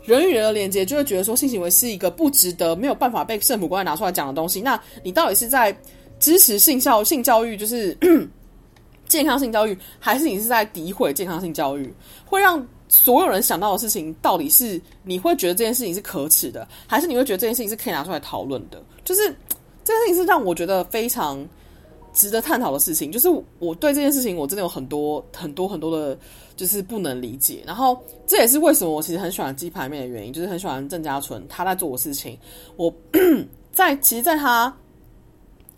[0.05, 4.61] 人与人的连接，就会觉得说性行为是一个不值得、没有办法被圣母官拿出来讲的东西？
[4.61, 5.77] 那你到底是在
[6.19, 7.97] 支持性教性教育，就是
[9.09, 11.93] 健康性教育，还是你是在诋毁健康性教育？
[12.25, 12.67] 会让
[12.97, 18.83] 所有人想到的事情，到底是你会觉得这件事情是可耻的，还是你会觉得这件事情是可以拿出来讨论的？
[19.05, 19.23] 就是
[19.85, 21.47] 这件事情是让我觉得非常
[22.15, 23.13] 值得探讨的事情。
[23.13, 23.29] 就是
[23.59, 26.19] 我对这件事情，我真的有很多很多很多的，
[26.57, 27.63] 就是不能理解。
[27.67, 32.39] 然后这也是为什么我其实很喜欢鸡排面的原因，就是很喜欢郑家纯他在做的事情。
[32.77, 32.93] 我
[33.73, 34.75] 在其实，在他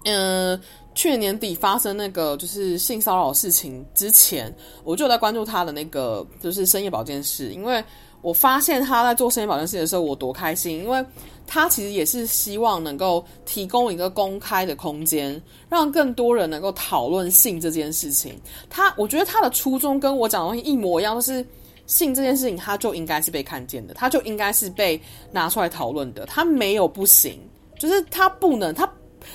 [0.05, 0.59] 嗯。
[0.99, 7.81] 去年底发生那个就是性骚扰事情之前，我就在关注他的那个就是深夜保健室，因为
[8.21, 11.07] 我发现他在做深夜保健室的时候，我多开心，因为
[11.47, 18.37] 他其实也是希望能够提供一个公开的空间，让更多人能够讨论性这件事情。
[18.69, 21.47] 他我觉得他的初衷跟我讲的东西一模一样，就是
[21.87, 27.39] 性这件事情，他就应该是被看见的，他就应该是被拿出来讨论的，他没有不行，
[27.79, 28.93] 就是他不能他。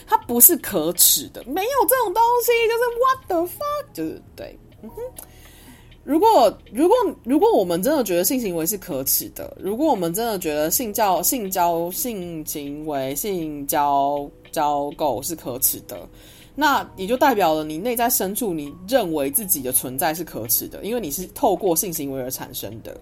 [0.08, 5.02] 它不是可耻的，没有这种东西，就是 what the fuck，就是对，嗯哼。
[6.04, 16.06] 如果如果如果我们真的觉得性行为是可耻的，如果我们真的觉得性交性交性行为性交交媾是可耻的，
[16.56, 23.00] 那也就代表了你内在深处你认为自己的存在是可耻的，因为你是透过性行为而产生的。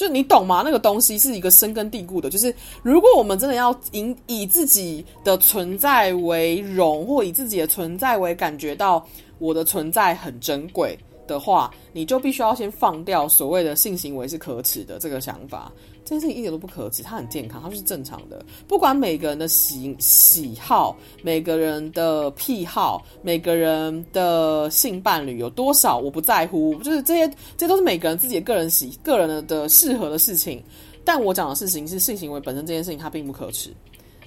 [0.00, 0.62] 就你懂吗？
[0.64, 2.30] 那个东西是一个深根蒂固的。
[2.30, 9.06] 就是如果我们真的要以以自己的存在为荣，或以自己的存在为感觉到
[9.38, 15.70] 我的存在很珍贵的话，你就必须要先放掉所谓的性行为是可耻的这个想法。
[16.10, 18.44] 这件事情一点都不可耻，它很健康，它是正常的。
[18.66, 26.74] 不管每个人的喜喜好、每个人的癖好、每个人的性伴侣有多少，我不在乎。
[26.82, 30.60] 就是这些，这些都是每个人自己的个人喜、个人的的适合的事情。
[31.04, 33.72] 但我讲的事情是性行为本身这件事情，它并不可耻。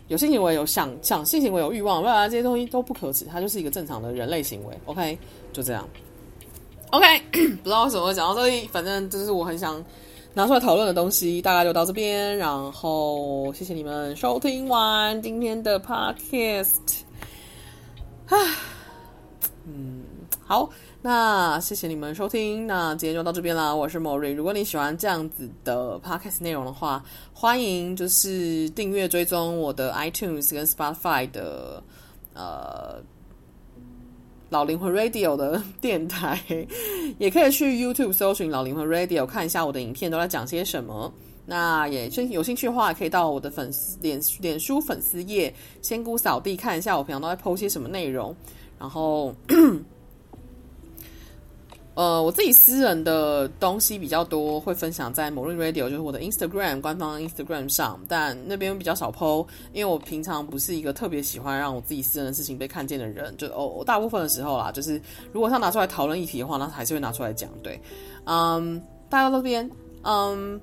[0.07, 4.73] 有性行为、有想想性行为、有欲望，未来这些东西都不可耻，它就是一个正常的人类行为。
[4.85, 5.17] OK，
[5.51, 5.85] 就这样。
[6.91, 7.05] OK，
[7.61, 9.83] 不知道为什么会讲到这里，反正就是我很想。
[10.35, 17.01] 拿出来讨论的东西大概就到这边，然后谢谢你们收听完今天的 podcast。
[18.27, 18.35] 啊，
[19.67, 20.03] 嗯，
[20.43, 20.67] 好，
[21.03, 23.75] 那谢谢你们收听，那今天就到这边啦。
[23.75, 31.83] 我是 Mori，如果你喜欢这样子的 podcast 内容的话，欢迎就是订阅追踪我的 iTunes 跟 Spotify 的
[32.33, 33.03] 呃。
[34.53, 36.39] 老灵魂 Radio 的电台，
[37.17, 41.11] 也可以去 YouTube 搜寻老灵魂 Radio 看一下我的影片都在讲些什么。
[41.47, 45.51] 那也有兴趣的话，可以到我的粉丝脸脸书粉丝页
[45.81, 48.33] 仙姑扫地看一下我平常都在剖些什么内容，
[48.79, 49.33] 然后。
[51.95, 64.99] 呃，我自己私人的东西比较多，会分享在某音 radio，就是我的 Instagram 官方 Instagram 上，但那边比较少 po，因为我平常不是一个特别喜欢让我自己私人的事情被看见的人，就哦，大部分的时候啦，就是
[65.31, 67.47] 如果他拿出来讨论议题的话，那还是会拿出来讲。
[67.61, 67.79] 对，
[68.25, 69.69] 嗯，大家到这边，
[70.01, 70.59] 嗯，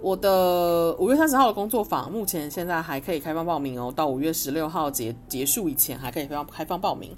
[0.00, 7.14] 我的五月三十号的工作坊，目前现在还可以开放报名哦，到五月十六号结结束以前还可以开放开放报名，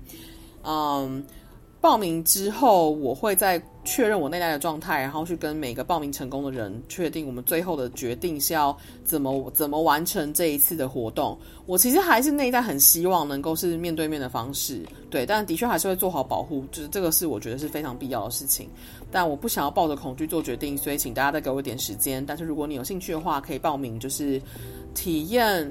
[0.64, 1.24] 嗯。
[1.84, 8.74] 报名之后，我会再确认我内在的状态，然后去跟每个报名成功的人确定我们最后的决定是要
[9.04, 11.38] 怎么怎么完成这一次的活动。
[11.66, 18.66] 我其实还是内在很希望能够是面对面的方式，对，但的确还是会做好保护，就是这个是我觉得是非常必要的事情。
[19.12, 22.24] 但我不想要抱着恐惧做决定，所以请大家再给我一点时间。
[22.24, 24.40] 但是如果你有兴趣的话，可以报名，就是
[24.94, 25.70] 体验。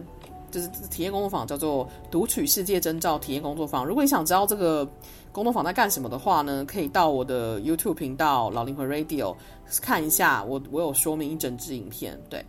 [0.52, 3.82] 就是体验工作坊，叫做“读取世界征兆体验工作坊”。
[3.90, 4.88] 如果你想知道这个
[5.34, 9.36] 工作坊在干什么的话呢，可以到我的 YouTube 频道“老灵魂 Radio”
[9.82, 12.18] 看一下，我我有说明一整支影片。
[12.30, 12.46] 对，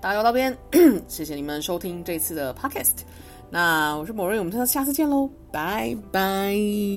[0.00, 0.56] 大家到边，
[1.08, 2.98] 谢谢你们收听这次的 Podcast。
[3.50, 6.54] 那我是某瑞我们下次见喽，拜拜。